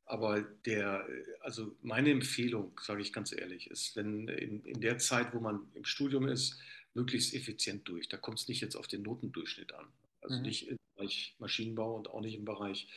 Aber 0.05 0.41
der, 0.41 1.05
also 1.41 1.75
meine 1.81 2.11
Empfehlung, 2.11 2.79
sage 2.81 3.01
ich 3.01 3.11
ganz 3.11 3.33
ehrlich, 3.33 3.69
ist, 3.69 3.95
wenn 3.97 4.27
in, 4.29 4.63
in 4.63 4.79
der 4.79 4.99
Zeit, 4.99 5.33
wo 5.33 5.39
man 5.39 5.69
im 5.73 5.83
Studium 5.83 6.27
ist, 6.27 6.57
möglichst 6.93 7.33
effizient 7.33 7.87
durch. 7.87 8.07
Da 8.07 8.17
kommt 8.17 8.39
es 8.39 8.47
nicht 8.47 8.61
jetzt 8.61 8.75
auf 8.75 8.87
den 8.87 9.03
Notendurchschnitt 9.03 9.73
an. 9.73 9.85
Also 10.21 10.37
mhm. 10.37 10.43
nicht 10.43 10.75
Bereich 10.97 11.35
Maschinenbau 11.39 11.95
und 11.95 12.09
auch 12.09 12.21
nicht 12.21 12.35
im 12.35 12.45
Bereich 12.45 12.87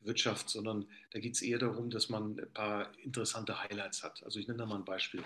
Wirtschaft, 0.00 0.50
sondern 0.50 0.88
da 1.10 1.20
geht 1.20 1.34
es 1.34 1.42
eher 1.42 1.58
darum, 1.58 1.90
dass 1.90 2.08
man 2.08 2.38
ein 2.38 2.52
paar 2.52 2.98
interessante 2.98 3.62
Highlights 3.62 4.02
hat. 4.02 4.22
Also 4.24 4.40
ich 4.40 4.48
nenne 4.48 4.58
da 4.58 4.66
mal 4.66 4.76
ein 4.76 4.84
Beispiel. 4.84 5.22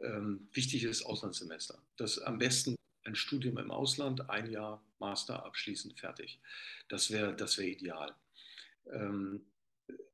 Ähm, 0.00 0.48
wichtig 0.52 0.84
ist 0.84 1.04
Auslandssemester. 1.04 1.80
Das 1.96 2.18
am 2.18 2.38
besten 2.38 2.74
ein 3.04 3.14
Studium 3.14 3.58
im 3.58 3.70
Ausland, 3.70 4.28
ein 4.28 4.50
Jahr 4.50 4.84
Master 4.98 5.44
abschließend 5.44 5.98
fertig. 5.98 6.40
Das 6.88 7.10
wäre 7.10 7.34
das 7.34 7.56
wär 7.58 7.66
ideal. 7.66 8.14
Ähm, 8.92 9.46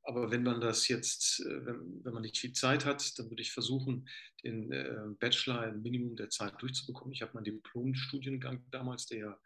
aber 0.03 0.31
wenn 0.31 0.43
man 0.43 0.61
das 0.61 0.87
jetzt, 0.87 1.41
äh, 1.41 1.65
wenn, 1.65 2.03
wenn, 2.03 2.13
man 2.13 2.21
nicht 2.21 2.37
viel 2.37 2.53
Zeit 2.53 2.85
hat, 2.85 3.17
dann 3.19 3.29
würde 3.29 3.41
ich 3.41 3.51
versuchen, 3.51 4.07
den 4.43 4.71
äh, 4.71 4.95
Bachelor 5.19 5.67
im 5.67 5.81
Minimum 5.81 6.15
der 6.15 6.29
Zeit 6.29 6.53
durchzubekommen. 6.61 7.13
Ich 7.13 7.21
habe 7.21 7.33
meinen 7.33 7.43
Diplom-Studiengang 7.43 8.63
damals, 8.71 9.07
der 9.07 9.39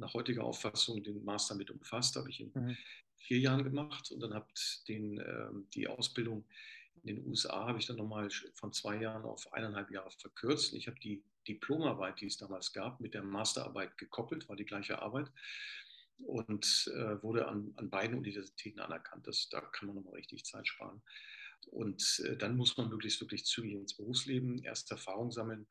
nach 0.00 0.14
heutiger 0.14 0.44
Auffassung 0.44 1.02
den 1.02 1.24
Master 1.24 1.54
mit 1.54 1.70
umfasst, 1.70 2.16
habe 2.16 2.30
ich 2.30 2.40
in 2.40 2.50
mhm. 2.54 2.76
vier 3.16 3.38
Jahren 3.38 3.64
gemacht 3.64 4.10
und 4.10 4.20
dann 4.20 4.34
habe 4.34 4.46
den, 4.88 5.18
äh, 5.18 5.48
die 5.74 5.88
Ausbildung 5.88 6.44
in 7.02 7.16
den 7.16 7.26
USA 7.26 7.66
habe 7.66 7.78
ich 7.78 7.86
dann 7.86 7.96
nochmal 7.96 8.28
von 8.54 8.72
zwei 8.72 8.96
Jahren 8.96 9.24
auf 9.24 9.52
eineinhalb 9.52 9.90
Jahre 9.90 10.10
verkürzt. 10.10 10.74
Ich 10.74 10.86
habe 10.86 10.98
die 11.00 11.22
Diplomarbeit, 11.48 12.20
die 12.20 12.26
es 12.26 12.36
damals 12.36 12.72
gab, 12.72 13.00
mit 13.00 13.14
der 13.14 13.22
Masterarbeit 13.22 13.96
gekoppelt, 13.96 14.48
war 14.48 14.56
die 14.56 14.66
gleiche 14.66 15.00
Arbeit 15.00 15.30
und 16.18 16.90
äh, 16.94 17.22
wurde 17.22 17.48
an, 17.48 17.72
an, 17.76 17.88
beiden 17.88 18.18
Universitäten 18.18 18.80
anerkannt. 18.80 19.26
Das, 19.26 19.48
da 19.48 19.60
kann 19.60 19.86
man 19.86 19.96
nochmal 19.96 20.14
richtig 20.14 20.44
Zeit 20.44 20.68
sparen. 20.68 21.00
Und 21.70 22.22
äh, 22.26 22.36
dann 22.36 22.56
muss 22.56 22.76
man 22.76 22.88
möglichst 22.88 23.20
wirklich 23.20 23.44
zügig 23.46 23.72
ins 23.72 23.94
Berufsleben, 23.94 24.62
erst 24.62 24.90
Erfahrung 24.90 25.30
sammeln, 25.30 25.66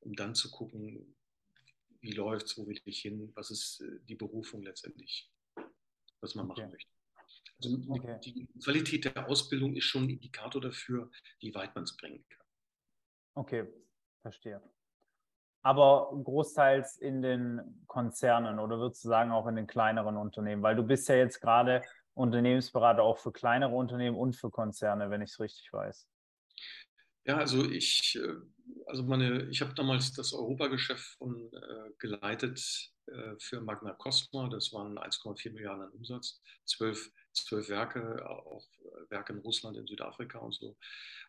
um 0.00 0.14
dann 0.14 0.34
zu 0.34 0.50
gucken, 0.50 1.14
wie 2.00 2.12
läuft 2.12 2.46
es, 2.46 2.58
wo 2.58 2.66
will 2.66 2.80
ich 2.84 3.00
hin, 3.00 3.32
was 3.34 3.50
ist 3.50 3.80
äh, 3.80 4.00
die 4.08 4.14
Berufung 4.14 4.62
letztendlich, 4.62 5.30
was 6.20 6.34
man 6.34 6.46
machen 6.46 6.64
okay. 6.64 6.72
möchte. 6.72 6.90
Also 7.62 7.76
okay. 7.88 8.18
die 8.20 8.48
Qualität 8.62 9.04
der 9.04 9.28
Ausbildung 9.28 9.76
ist 9.76 9.84
schon 9.84 10.04
ein 10.04 10.10
Indikator 10.10 10.62
dafür, 10.62 11.10
wie 11.40 11.54
weit 11.54 11.74
man 11.74 11.84
es 11.84 11.96
bringen 11.96 12.24
kann. 12.28 12.46
Okay, 13.34 13.66
verstehe. 14.22 14.62
aber 15.62 16.10
großteils 16.24 16.96
in 16.96 17.22
den 17.22 17.84
Konzernen 17.86 18.58
oder 18.58 18.78
würdest 18.78 19.04
du 19.04 19.08
sagen 19.08 19.30
auch 19.30 19.46
in 19.46 19.56
den 19.56 19.66
kleineren 19.66 20.16
Unternehmen? 20.16 20.62
Weil 20.62 20.76
du 20.76 20.82
bist 20.82 21.08
ja 21.08 21.16
jetzt 21.16 21.40
gerade 21.40 21.82
Unternehmensberater 22.14 23.02
auch 23.02 23.18
für 23.18 23.32
kleinere 23.32 23.74
Unternehmen 23.74 24.16
und 24.16 24.36
für 24.36 24.50
Konzerne, 24.50 25.10
wenn 25.10 25.22
ich 25.22 25.30
es 25.30 25.40
richtig 25.40 25.72
weiß. 25.72 26.08
Ja, 27.24 27.36
also 27.36 27.68
ich, 27.68 28.16
äh, 28.16 28.34
also 28.86 29.02
meine, 29.02 29.48
ich 29.50 29.60
habe 29.60 29.74
damals 29.74 30.12
das 30.12 30.32
Europageschäft 30.32 31.16
von, 31.18 31.52
äh, 31.52 31.90
geleitet 31.98 32.92
äh, 33.06 33.34
für 33.38 33.60
Magna 33.60 33.92
Cosma. 33.92 34.48
Das 34.48 34.72
waren 34.72 34.98
1,4 34.98 35.52
Milliarden 35.52 35.84
an 35.84 35.90
Umsatz, 35.90 36.40
zwölf, 36.64 37.12
zwölf 37.32 37.68
Werke, 37.68 38.28
auch 38.28 38.66
äh, 38.80 39.10
Werke 39.10 39.32
in 39.32 39.40
Russland, 39.40 39.76
in 39.76 39.86
Südafrika 39.86 40.38
und 40.38 40.54
so. 40.54 40.76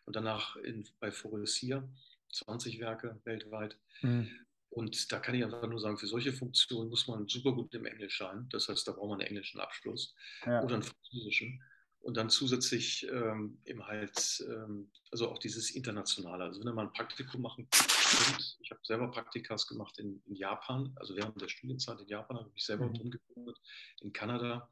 Und 0.04 0.16
danach 0.16 0.56
in, 0.56 0.88
bei 1.00 1.12
Faurecia 1.12 1.86
20 2.32 2.80
Werke 2.80 3.20
weltweit. 3.24 3.78
Mhm. 4.00 4.30
Und 4.70 5.12
da 5.12 5.20
kann 5.20 5.34
ich 5.34 5.44
einfach 5.44 5.68
nur 5.68 5.80
sagen, 5.80 5.98
für 5.98 6.06
solche 6.06 6.32
Funktionen 6.32 6.88
muss 6.88 7.06
man 7.06 7.28
super 7.28 7.52
gut 7.52 7.74
im 7.74 7.84
Englisch 7.84 8.16
sein. 8.16 8.48
Das 8.50 8.68
heißt, 8.68 8.88
da 8.88 8.92
braucht 8.92 9.10
man 9.10 9.20
einen 9.20 9.28
englischen 9.28 9.60
Abschluss 9.60 10.14
ja. 10.46 10.62
oder 10.62 10.76
einen 10.76 10.82
französischen. 10.82 11.62
Und 12.02 12.16
dann 12.16 12.30
zusätzlich 12.30 13.06
ähm, 13.08 13.58
eben 13.64 13.86
halt, 13.86 14.44
ähm, 14.48 14.90
also 15.12 15.30
auch 15.30 15.38
dieses 15.38 15.70
Internationale. 15.70 16.44
Also 16.44 16.64
wenn 16.64 16.74
man 16.74 16.88
ein 16.88 16.92
Praktikum 16.92 17.42
machen 17.42 17.68
könnte, 17.70 18.44
ich 18.60 18.70
habe 18.70 18.80
selber 18.82 19.08
Praktikas 19.08 19.68
gemacht 19.68 19.98
in, 19.98 20.20
in, 20.26 20.34
Japan, 20.34 20.92
also 20.96 21.14
während 21.16 21.40
der 21.40 21.48
Studienzeit 21.48 22.00
in 22.00 22.08
Japan 22.08 22.38
habe 22.38 22.48
ich 22.48 22.54
mich 22.54 22.64
selber 22.64 22.86
mhm. 22.86 22.94
drin 22.94 23.10
gegründet, 23.12 23.56
in 24.00 24.12
Kanada 24.12 24.68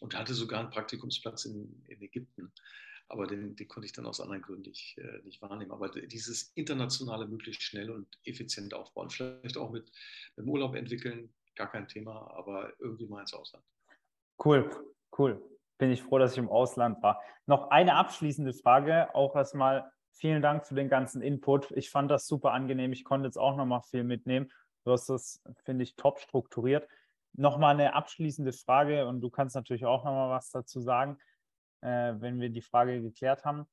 und 0.00 0.18
hatte 0.18 0.34
sogar 0.34 0.60
einen 0.60 0.70
Praktikumsplatz 0.70 1.44
in, 1.44 1.84
in 1.88 2.02
Ägypten 2.02 2.52
aber 3.08 3.26
den, 3.26 3.54
den, 3.54 3.68
konnte 3.68 3.86
ich 3.86 3.92
dann 3.92 4.06
aus 4.06 4.20
anderen 4.20 4.42
Gründen 4.42 4.70
nicht, 4.70 4.98
äh, 4.98 5.20
nicht, 5.24 5.40
wahrnehmen. 5.42 5.72
Aber 5.72 5.88
dieses 5.88 6.52
internationale 6.54 7.26
möglichst 7.26 7.62
schnell 7.62 7.90
und 7.90 8.08
effizient 8.24 8.74
aufbauen, 8.74 9.10
vielleicht 9.10 9.56
auch 9.56 9.70
mit, 9.70 9.84
mit 10.36 10.46
dem 10.46 10.48
Urlaub 10.48 10.74
entwickeln, 10.74 11.32
gar 11.54 11.70
kein 11.70 11.86
Thema, 11.86 12.30
aber 12.34 12.72
irgendwie 12.80 13.06
mal 13.06 13.20
ins 13.20 13.34
Ausland. 13.34 13.64
Cool, 14.42 14.68
cool. 15.18 15.40
Bin 15.78 15.90
ich 15.90 16.02
froh, 16.02 16.18
dass 16.18 16.32
ich 16.32 16.38
im 16.38 16.48
Ausland 16.48 17.02
war. 17.02 17.20
Noch 17.46 17.70
eine 17.70 17.96
abschließende 17.96 18.52
Frage, 18.52 19.14
auch 19.14 19.34
erstmal 19.34 19.90
vielen 20.12 20.42
Dank 20.42 20.66
für 20.66 20.74
den 20.74 20.88
ganzen 20.88 21.20
Input. 21.20 21.72
Ich 21.72 21.90
fand 21.90 22.10
das 22.10 22.26
super 22.26 22.52
angenehm. 22.52 22.92
Ich 22.92 23.04
konnte 23.04 23.26
jetzt 23.26 23.38
auch 23.38 23.56
nochmal 23.56 23.82
viel 23.82 24.04
mitnehmen. 24.04 24.50
Du 24.84 24.92
hast 24.92 25.08
das, 25.08 25.42
finde 25.64 25.82
ich, 25.82 25.96
top 25.96 26.20
strukturiert. 26.20 26.86
Nochmal 27.32 27.74
eine 27.74 27.94
abschließende 27.94 28.52
Frage 28.52 29.06
und 29.06 29.20
du 29.20 29.30
kannst 29.30 29.56
natürlich 29.56 29.86
auch 29.86 30.04
nochmal 30.04 30.30
was 30.30 30.50
dazu 30.50 30.80
sagen 30.80 31.18
äh, 31.84 32.14
wenn 32.18 32.40
wir 32.40 32.48
die 32.48 32.62
Frage 32.62 33.00
geklärt 33.00 33.44
haben. 33.44 33.66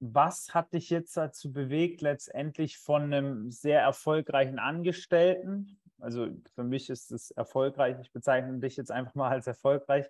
Was 0.00 0.52
hat 0.52 0.72
dich 0.72 0.90
jetzt 0.90 1.16
dazu 1.16 1.52
bewegt, 1.52 2.00
letztendlich 2.00 2.78
von 2.78 3.02
einem 3.02 3.52
sehr 3.52 3.80
erfolgreichen 3.82 4.58
Angestellten, 4.58 5.78
also 6.00 6.28
für 6.56 6.64
mich 6.64 6.90
ist 6.90 7.12
es 7.12 7.30
erfolgreich, 7.30 7.96
ich 8.00 8.10
bezeichne 8.10 8.58
dich 8.58 8.76
jetzt 8.76 8.90
einfach 8.90 9.14
mal 9.14 9.30
als 9.30 9.46
erfolgreich, 9.46 10.08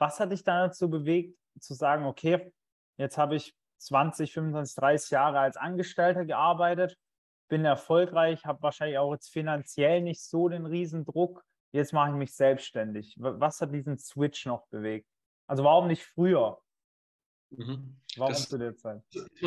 was 0.00 0.18
hat 0.18 0.32
dich 0.32 0.42
dann 0.42 0.68
dazu 0.68 0.88
bewegt, 0.90 1.38
zu 1.60 1.74
sagen, 1.74 2.06
okay, 2.06 2.52
jetzt 2.96 3.18
habe 3.18 3.36
ich 3.36 3.54
20, 3.78 4.32
25, 4.32 4.74
30 4.76 5.10
Jahre 5.10 5.40
als 5.40 5.56
Angestellter 5.56 6.24
gearbeitet, 6.24 6.98
bin 7.48 7.64
erfolgreich, 7.64 8.44
habe 8.44 8.62
wahrscheinlich 8.62 8.98
auch 8.98 9.12
jetzt 9.12 9.30
finanziell 9.30 10.00
nicht 10.00 10.22
so 10.22 10.48
den 10.48 10.66
Riesendruck, 10.66 11.44
jetzt 11.72 11.92
mache 11.92 12.10
ich 12.10 12.16
mich 12.16 12.34
selbstständig. 12.34 13.14
Was 13.18 13.60
hat 13.60 13.74
diesen 13.74 13.98
Switch 13.98 14.46
noch 14.46 14.66
bewegt? 14.68 15.08
Also 15.46 15.64
warum 15.64 15.88
nicht 15.88 16.02
früher? 16.02 16.60
Mhm. 17.50 18.00
Warum 18.16 18.32
das, 18.32 18.48
zu 18.48 18.56
der 18.56 18.76
Zeit? 18.76 19.02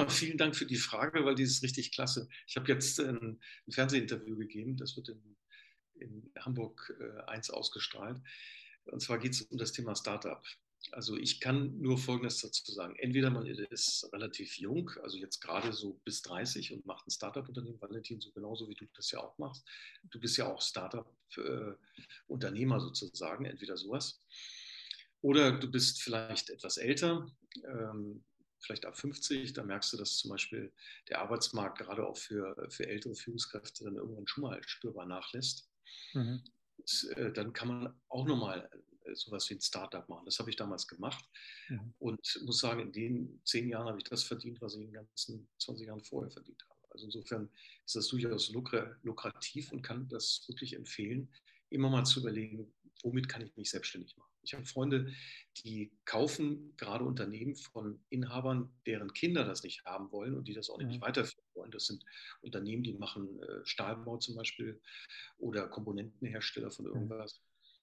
Vielen 0.09 0.37
Dank 0.37 0.55
für 0.55 0.65
die 0.65 0.75
Frage, 0.75 1.25
weil 1.25 1.35
die 1.35 1.43
ist 1.43 1.63
richtig 1.63 1.93
klasse. 1.93 2.27
Ich 2.45 2.57
habe 2.57 2.67
jetzt 2.71 2.99
ein, 2.99 3.39
ein 3.67 3.71
Fernsehinterview 3.71 4.35
gegeben, 4.35 4.77
das 4.77 4.95
wird 4.97 5.09
in, 5.09 5.37
in 5.95 6.31
Hamburg 6.37 6.93
äh, 6.99 7.21
1 7.31 7.49
ausgestrahlt. 7.49 8.21
Und 8.85 9.01
zwar 9.01 9.17
geht 9.17 9.33
es 9.33 9.41
um 9.43 9.57
das 9.57 9.71
Thema 9.71 9.95
Startup. 9.95 10.43
Also 10.91 11.15
ich 11.17 11.39
kann 11.39 11.79
nur 11.79 11.97
Folgendes 11.97 12.41
dazu 12.41 12.69
sagen. 12.71 12.95
Entweder 12.97 13.29
man 13.29 13.45
ist 13.45 14.09
relativ 14.11 14.57
jung, 14.57 14.89
also 15.01 15.17
jetzt 15.17 15.39
gerade 15.39 15.71
so 15.71 15.93
bis 16.03 16.21
30 16.23 16.73
und 16.73 16.85
macht 16.85 17.07
ein 17.07 17.11
Startup-Unternehmen, 17.11 17.79
Valentin, 17.81 18.19
so 18.19 18.31
genauso 18.31 18.67
wie 18.69 18.75
du 18.75 18.85
das 18.93 19.11
ja 19.11 19.19
auch 19.19 19.37
machst. 19.37 19.65
Du 20.03 20.19
bist 20.19 20.35
ja 20.37 20.51
auch 20.51 20.61
Startup-Unternehmer 20.61 22.77
äh, 22.77 22.81
sozusagen, 22.81 23.45
entweder 23.45 23.77
sowas. 23.77 24.21
Oder 25.21 25.57
du 25.57 25.71
bist 25.71 26.01
vielleicht 26.01 26.49
etwas 26.49 26.75
älter, 26.77 27.31
ähm, 27.65 28.25
vielleicht 28.59 28.85
ab 28.85 28.97
50, 28.97 29.53
da 29.53 29.63
merkst 29.63 29.93
du, 29.93 29.97
dass 29.97 30.17
zum 30.17 30.31
Beispiel 30.31 30.73
der 31.09 31.21
Arbeitsmarkt 31.21 31.77
gerade 31.77 32.05
auch 32.05 32.17
für, 32.17 32.67
für 32.69 32.87
ältere 32.87 33.15
Führungskräfte 33.15 33.85
dann 33.85 33.95
irgendwann 33.95 34.27
schon 34.27 34.43
mal 34.43 34.61
spürbar 34.63 35.05
nachlässt. 35.05 35.69
Mhm. 36.13 36.43
Äh, 37.15 37.31
dann 37.31 37.53
kann 37.53 37.67
man 37.67 38.01
auch 38.09 38.25
nochmal 38.25 38.69
äh, 39.05 39.15
sowas 39.15 39.49
wie 39.49 39.55
ein 39.55 39.61
Startup 39.61 40.07
machen. 40.09 40.25
Das 40.25 40.39
habe 40.39 40.49
ich 40.49 40.55
damals 40.55 40.87
gemacht 40.87 41.23
mhm. 41.69 41.93
und 41.99 42.41
muss 42.45 42.59
sagen, 42.59 42.81
in 42.81 42.91
den 42.91 43.41
zehn 43.45 43.67
Jahren 43.69 43.87
habe 43.87 43.97
ich 43.97 44.03
das 44.03 44.23
verdient, 44.23 44.61
was 44.61 44.75
ich 44.75 44.81
in 44.81 44.87
den 44.87 44.93
ganzen 44.93 45.47
20 45.59 45.87
Jahren 45.87 46.03
vorher 46.03 46.31
verdient 46.31 46.63
habe. 46.69 46.79
Also 46.91 47.05
insofern 47.05 47.49
ist 47.85 47.95
das 47.95 48.07
durchaus 48.07 48.51
lukrativ 48.51 49.71
und 49.71 49.81
kann 49.81 50.07
das 50.09 50.45
wirklich 50.47 50.75
empfehlen, 50.75 51.31
immer 51.69 51.89
mal 51.89 52.05
zu 52.05 52.19
überlegen, 52.19 52.71
womit 53.01 53.27
kann 53.27 53.41
ich 53.41 53.55
mich 53.55 53.71
selbstständig 53.71 54.15
machen. 54.15 54.32
Ich 54.43 54.53
habe 54.53 54.65
Freunde, 54.65 55.11
die 55.63 55.91
kaufen 56.05 56.75
gerade 56.77 57.05
Unternehmen 57.05 57.55
von 57.55 58.03
Inhabern, 58.09 58.69
deren 58.85 59.13
Kinder 59.13 59.45
das 59.45 59.63
nicht 59.63 59.85
haben 59.85 60.11
wollen 60.11 60.35
und 60.35 60.47
die 60.47 60.53
das 60.53 60.69
auch 60.69 60.77
nicht 60.77 60.99
mhm. 60.99 61.01
weiterführen 61.01 61.47
wollen. 61.53 61.71
Das 61.71 61.85
sind 61.85 62.03
Unternehmen, 62.41 62.83
die 62.83 62.93
machen 62.93 63.41
äh, 63.41 63.65
Stahlbau 63.65 64.17
zum 64.17 64.35
Beispiel 64.35 64.81
oder 65.37 65.67
Komponentenhersteller 65.67 66.71
von 66.71 66.85
mhm. 66.85 66.93
irgendwas. 66.93 67.41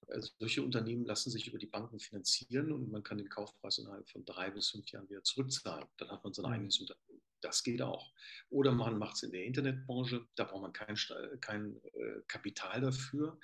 Also 0.08 0.32
solche 0.38 0.62
Unternehmen 0.62 1.04
lassen 1.04 1.30
sich 1.30 1.46
über 1.46 1.58
die 1.58 1.66
Banken 1.66 2.00
finanzieren 2.00 2.72
und 2.72 2.90
man 2.90 3.02
kann 3.02 3.18
den 3.18 3.28
Kaufpreis 3.28 3.78
innerhalb 3.78 4.08
von 4.08 4.24
drei 4.24 4.50
bis 4.50 4.70
fünf 4.70 4.90
Jahren 4.90 5.08
wieder 5.08 5.22
zurückzahlen. 5.22 5.86
Dann 5.98 6.10
hat 6.10 6.24
man 6.24 6.32
sein 6.34 6.46
mhm. 6.46 6.52
eigenes 6.52 6.80
Unternehmen. 6.80 7.22
Das 7.40 7.62
geht 7.62 7.80
auch. 7.80 8.12
Oder 8.50 8.72
man 8.72 8.98
macht 8.98 9.16
es 9.16 9.22
in 9.22 9.32
der 9.32 9.44
Internetbranche, 9.44 10.26
da 10.34 10.44
braucht 10.44 10.62
man 10.62 10.72
kein, 10.74 10.94
kein 11.40 11.76
äh, 11.94 12.20
Kapital 12.26 12.82
dafür 12.82 13.38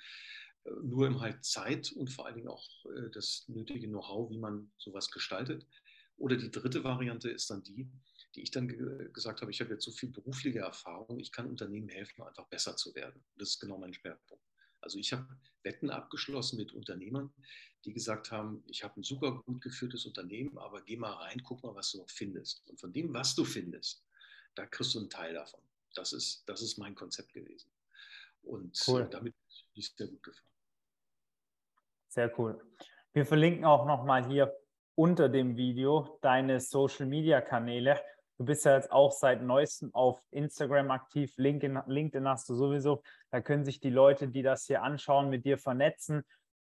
nur 0.81 1.07
im 1.07 1.21
halt 1.21 1.43
Zeit 1.45 1.91
und 1.93 2.09
vor 2.09 2.25
allen 2.25 2.35
Dingen 2.35 2.49
auch 2.49 2.67
äh, 2.85 3.09
das 3.11 3.45
nötige 3.47 3.87
Know-how, 3.87 4.29
wie 4.29 4.37
man 4.37 4.71
sowas 4.77 5.11
gestaltet. 5.11 5.65
Oder 6.17 6.35
die 6.35 6.51
dritte 6.51 6.83
Variante 6.83 7.29
ist 7.29 7.49
dann 7.49 7.63
die, 7.63 7.89
die 8.35 8.41
ich 8.41 8.51
dann 8.51 8.67
ge 8.67 9.09
gesagt 9.13 9.41
habe, 9.41 9.51
ich 9.51 9.61
habe 9.61 9.71
jetzt 9.71 9.85
so 9.85 9.91
viel 9.91 10.09
berufliche 10.09 10.59
Erfahrung, 10.59 11.19
ich 11.19 11.31
kann 11.31 11.47
Unternehmen 11.47 11.89
helfen, 11.89 12.23
einfach 12.23 12.47
besser 12.47 12.75
zu 12.75 12.93
werden. 12.95 13.23
Das 13.37 13.49
ist 13.49 13.59
genau 13.59 13.77
mein 13.77 13.93
Schwerpunkt. 13.93 14.43
Also 14.81 14.99
ich 14.99 15.11
habe 15.13 15.27
Wetten 15.63 15.89
abgeschlossen 15.89 16.57
mit 16.57 16.71
Unternehmern, 16.71 17.31
die 17.85 17.93
gesagt 17.93 18.31
haben, 18.31 18.63
ich 18.67 18.83
habe 18.83 18.99
ein 18.99 19.03
super 19.03 19.43
gut 19.43 19.61
geführtes 19.61 20.05
Unternehmen, 20.05 20.57
aber 20.57 20.81
geh 20.81 20.97
mal 20.97 21.13
rein, 21.13 21.41
guck 21.43 21.63
mal, 21.63 21.75
was 21.75 21.91
du 21.91 21.99
noch 21.99 22.09
findest. 22.09 22.67
Und 22.67 22.79
von 22.79 22.93
dem, 22.93 23.13
was 23.13 23.35
du 23.35 23.43
findest, 23.43 24.03
da 24.55 24.65
kriegst 24.65 24.93
du 24.95 24.99
einen 24.99 25.09
Teil 25.09 25.33
davon. 25.33 25.61
Das 25.93 26.13
ist, 26.13 26.43
das 26.47 26.61
ist 26.61 26.77
mein 26.77 26.95
Konzept 26.95 27.33
gewesen. 27.33 27.69
Und 28.43 28.79
cool. 28.87 29.07
damit 29.09 29.33
ist 29.75 29.91
es 29.91 29.97
sehr 29.97 30.07
gut 30.07 30.23
gefallen. 30.23 30.56
Sehr 32.07 32.31
cool. 32.39 32.59
Wir 33.13 33.25
verlinken 33.25 33.65
auch 33.65 33.85
nochmal 33.85 34.25
hier 34.27 34.53
unter 34.95 35.29
dem 35.29 35.57
Video 35.57 36.17
deine 36.21 36.59
Social-Media-Kanäle. 36.59 37.99
Du 38.37 38.45
bist 38.45 38.65
ja 38.65 38.75
jetzt 38.75 38.91
auch 38.91 39.11
seit 39.11 39.41
neuestem 39.41 39.93
auf 39.93 40.21
Instagram 40.31 40.91
aktiv, 40.91 41.33
LinkedIn, 41.37 41.81
LinkedIn 41.87 42.27
hast 42.27 42.47
du 42.49 42.55
sowieso. 42.55 43.01
Da 43.31 43.41
können 43.41 43.65
sich 43.65 43.79
die 43.79 43.89
Leute, 43.89 44.27
die 44.27 44.43
das 44.43 44.65
hier 44.65 44.83
anschauen, 44.83 45.29
mit 45.29 45.45
dir 45.45 45.57
vernetzen, 45.57 46.23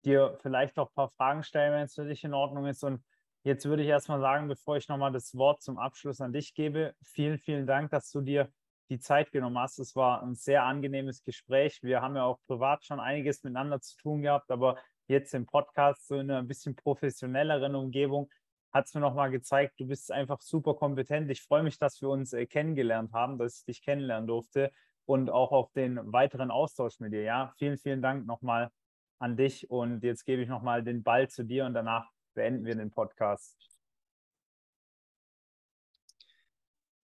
dir 0.04 0.38
vielleicht 0.40 0.78
auch 0.78 0.90
ein 0.90 0.94
paar 0.94 1.10
Fragen 1.10 1.42
stellen, 1.42 1.72
wenn 1.72 1.84
es 1.84 1.94
für 1.94 2.04
dich 2.04 2.22
in 2.24 2.34
Ordnung 2.34 2.66
ist. 2.66 2.84
Und 2.84 3.04
jetzt 3.42 3.64
würde 3.66 3.82
ich 3.82 3.88
erstmal 3.88 4.20
sagen, 4.20 4.48
bevor 4.48 4.76
ich 4.76 4.88
nochmal 4.88 5.12
das 5.12 5.34
Wort 5.34 5.62
zum 5.62 5.78
Abschluss 5.78 6.20
an 6.20 6.32
dich 6.32 6.54
gebe, 6.54 6.94
vielen, 7.02 7.38
vielen 7.38 7.66
Dank, 7.66 7.90
dass 7.90 8.10
du 8.10 8.20
dir 8.20 8.48
die 8.88 9.00
Zeit 9.00 9.32
genommen 9.32 9.58
hast. 9.58 9.80
Es 9.80 9.96
war 9.96 10.22
ein 10.22 10.36
sehr 10.36 10.64
angenehmes 10.64 11.22
Gespräch. 11.24 11.82
Wir 11.82 12.00
haben 12.02 12.14
ja 12.14 12.24
auch 12.24 12.38
privat 12.46 12.84
schon 12.84 13.00
einiges 13.00 13.42
miteinander 13.42 13.80
zu 13.80 13.96
tun 13.96 14.22
gehabt, 14.22 14.50
aber 14.50 14.78
jetzt 15.08 15.34
im 15.34 15.46
Podcast, 15.46 16.06
so 16.06 16.16
in 16.16 16.30
einer 16.30 16.42
bisschen 16.42 16.76
professionelleren 16.76 17.74
Umgebung, 17.74 18.30
hat 18.72 18.86
es 18.86 18.94
mir 18.94 19.00
nochmal 19.00 19.30
gezeigt, 19.30 19.80
du 19.80 19.86
bist 19.86 20.12
einfach 20.12 20.40
super 20.40 20.74
kompetent. 20.74 21.30
Ich 21.30 21.42
freue 21.42 21.62
mich, 21.62 21.78
dass 21.78 22.00
wir 22.02 22.10
uns 22.10 22.32
äh, 22.32 22.46
kennengelernt 22.46 23.12
haben, 23.12 23.38
dass 23.38 23.58
ich 23.58 23.64
dich 23.64 23.82
kennenlernen 23.82 24.26
durfte 24.26 24.70
und 25.06 25.30
auch 25.30 25.52
auf 25.52 25.72
den 25.72 26.00
weiteren 26.12 26.50
Austausch 26.50 27.00
mit 27.00 27.12
dir. 27.12 27.22
Ja, 27.22 27.54
vielen, 27.58 27.78
vielen 27.78 28.02
Dank 28.02 28.26
nochmal 28.26 28.70
an 29.18 29.36
dich 29.36 29.70
und 29.70 30.02
jetzt 30.02 30.24
gebe 30.24 30.42
ich 30.42 30.48
nochmal 30.48 30.82
den 30.82 31.02
Ball 31.02 31.28
zu 31.28 31.44
dir 31.44 31.64
und 31.64 31.74
danach 31.74 32.10
beenden 32.34 32.66
wir 32.66 32.74
den 32.74 32.90
Podcast. 32.90 33.56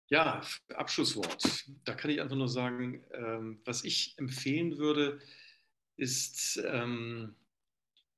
Ja, 0.09 0.41
Abschlusswort. 0.73 1.65
Da 1.83 1.93
kann 1.93 2.11
ich 2.11 2.21
einfach 2.21 2.37
nur 2.37 2.47
sagen, 2.47 3.03
ähm, 3.11 3.61
was 3.65 3.83
ich 3.83 4.17
empfehlen 4.17 4.77
würde, 4.77 5.19
ist, 5.97 6.63
ähm, 6.65 7.35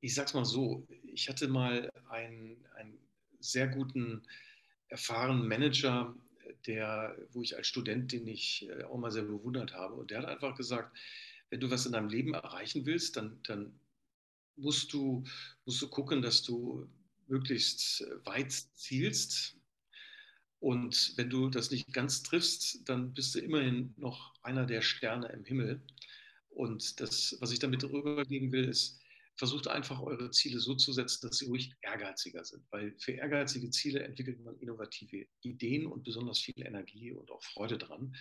ich 0.02 0.16
sag's 0.16 0.34
mal 0.34 0.46
so, 0.46 0.88
ich 1.04 1.30
hatte 1.30 1.48
mal 1.48 1.90
einen, 2.10 2.66
einen 2.76 2.98
sehr 3.40 3.68
guten, 3.68 4.24
erfahrenen 4.88 5.48
Manager 5.48 6.16
der, 6.66 7.16
wo 7.32 7.42
ich 7.42 7.56
als 7.56 7.68
Student, 7.68 8.12
den 8.12 8.28
ich 8.28 8.68
äh, 8.70 8.84
auch 8.84 8.98
mal 8.98 9.12
sehr 9.12 9.24
bewundert 9.24 9.74
habe, 9.74 9.96
und 9.96 10.12
der 10.12 10.20
hat 10.20 10.26
einfach 10.26 10.56
gesagt, 10.56 10.98
wenn 11.50 11.60
du 11.60 11.70
was 11.70 11.86
in 11.86 11.94
deinem 11.94 12.10
Leben 12.10 12.34
erreichen 12.34 12.86
willst, 12.86 13.18
dann, 13.18 13.40
dann 13.44 13.80
musst, 14.56 14.94
du, 14.94 15.24
musst 15.66 15.82
du 15.82 15.88
gucken, 15.88 16.22
dass 16.22 16.44
du 16.44 16.88
möglichst 17.28 18.04
weit 18.26 18.52
zielst. 18.52 19.56
Und 20.60 21.14
wenn 21.16 21.30
du 21.30 21.50
das 21.50 21.72
nicht 21.72 21.92
ganz 21.94 22.22
triffst, 22.24 22.88
dann 22.88 23.14
bist 23.14 23.34
du 23.34 23.40
immerhin 23.40 23.94
noch 23.98 24.34
einer 24.44 24.66
der 24.66 24.82
Sterne 24.82 25.30
im 25.30 25.46
Himmel. 25.46 25.82
Und 26.50 27.00
das, 27.00 27.38
was 27.40 27.52
ich 27.52 27.60
damit 27.60 27.84
rübergeben 27.84 28.52
will, 28.52 28.68
ist, 28.68 28.99
versucht 29.40 29.70
einfach 29.70 30.02
eure 30.02 30.32
Ziele 30.32 30.60
so 30.60 30.76
zu 30.76 30.92
setzen, 30.92 31.28
dass 31.28 31.38
sie 31.38 31.46
ruhig 31.46 31.74
ehrgeiziger 31.82 32.44
sind. 32.44 32.62
Weil 32.72 32.94
für 33.00 33.14
ehrgeizige 33.14 33.70
Ziele 33.70 34.04
entwickelt 34.04 34.44
man 34.44 34.60
innovative 34.60 35.26
Ideen 35.42 35.88
und 35.88 36.04
besonders 36.04 36.40
viel 36.40 36.62
Energie 36.62 37.14
und 37.14 37.32
auch 37.32 37.42
Freude 37.42 37.78
dran. 37.78 38.14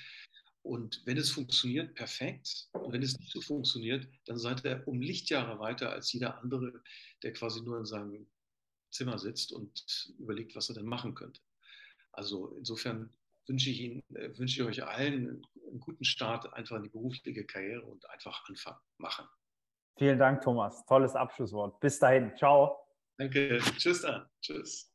Und 0.63 1.03
wenn 1.07 1.17
es 1.17 1.33
funktioniert, 1.33 1.97
perfekt. 1.97 2.69
Und 2.73 2.93
wenn 2.93 3.03
es 3.03 3.19
nicht 3.19 3.33
so 3.33 3.41
funktioniert, 3.41 4.07
dann 4.27 4.39
seid 4.39 4.65
ihr 4.65 4.85
um 4.87 5.03
Lichtjahre 5.03 5.59
weiter 5.59 5.91
als 5.91 6.13
jeder 6.13 6.39
andere, 6.39 6.85
der 7.25 7.33
quasi 7.33 7.63
nur 7.63 7.79
in 7.79 7.85
seinem 7.85 8.29
Zimmer 8.91 9.19
sitzt 9.19 9.53
und 9.53 10.15
überlegt, 10.21 10.55
was 10.55 10.69
er 10.69 10.77
denn 10.77 10.87
machen 10.87 11.17
könnte. 11.17 11.41
Also 12.13 12.55
insofern 12.57 13.11
wünsche 13.47 13.71
ich 13.71 13.81
Ihnen, 13.81 14.03
äh, 14.15 14.39
wünsche 14.39 14.63
ich 14.63 14.69
euch 14.69 14.85
allen 14.85 15.45
einen 15.69 15.81
guten 15.81 16.05
Start 16.05 16.53
einfach 16.53 16.77
in 16.77 16.85
die 16.85 16.89
berufliche 16.89 17.45
Karriere 17.45 17.83
und 17.83 18.09
einfach 18.09 18.49
anfangen, 18.49 18.79
machen. 18.99 19.27
Vielen 19.99 20.19
Dank, 20.19 20.43
Thomas. 20.43 20.87
Tolles 20.87 21.17
Abschlusswort. 21.17 21.81
Bis 21.81 21.99
dahin. 21.99 22.33
Ciao. 22.37 22.79
Danke. 23.19 23.59
Tschüss 23.77 24.03
dann. 24.03 24.27
Tschüss. 24.41 24.88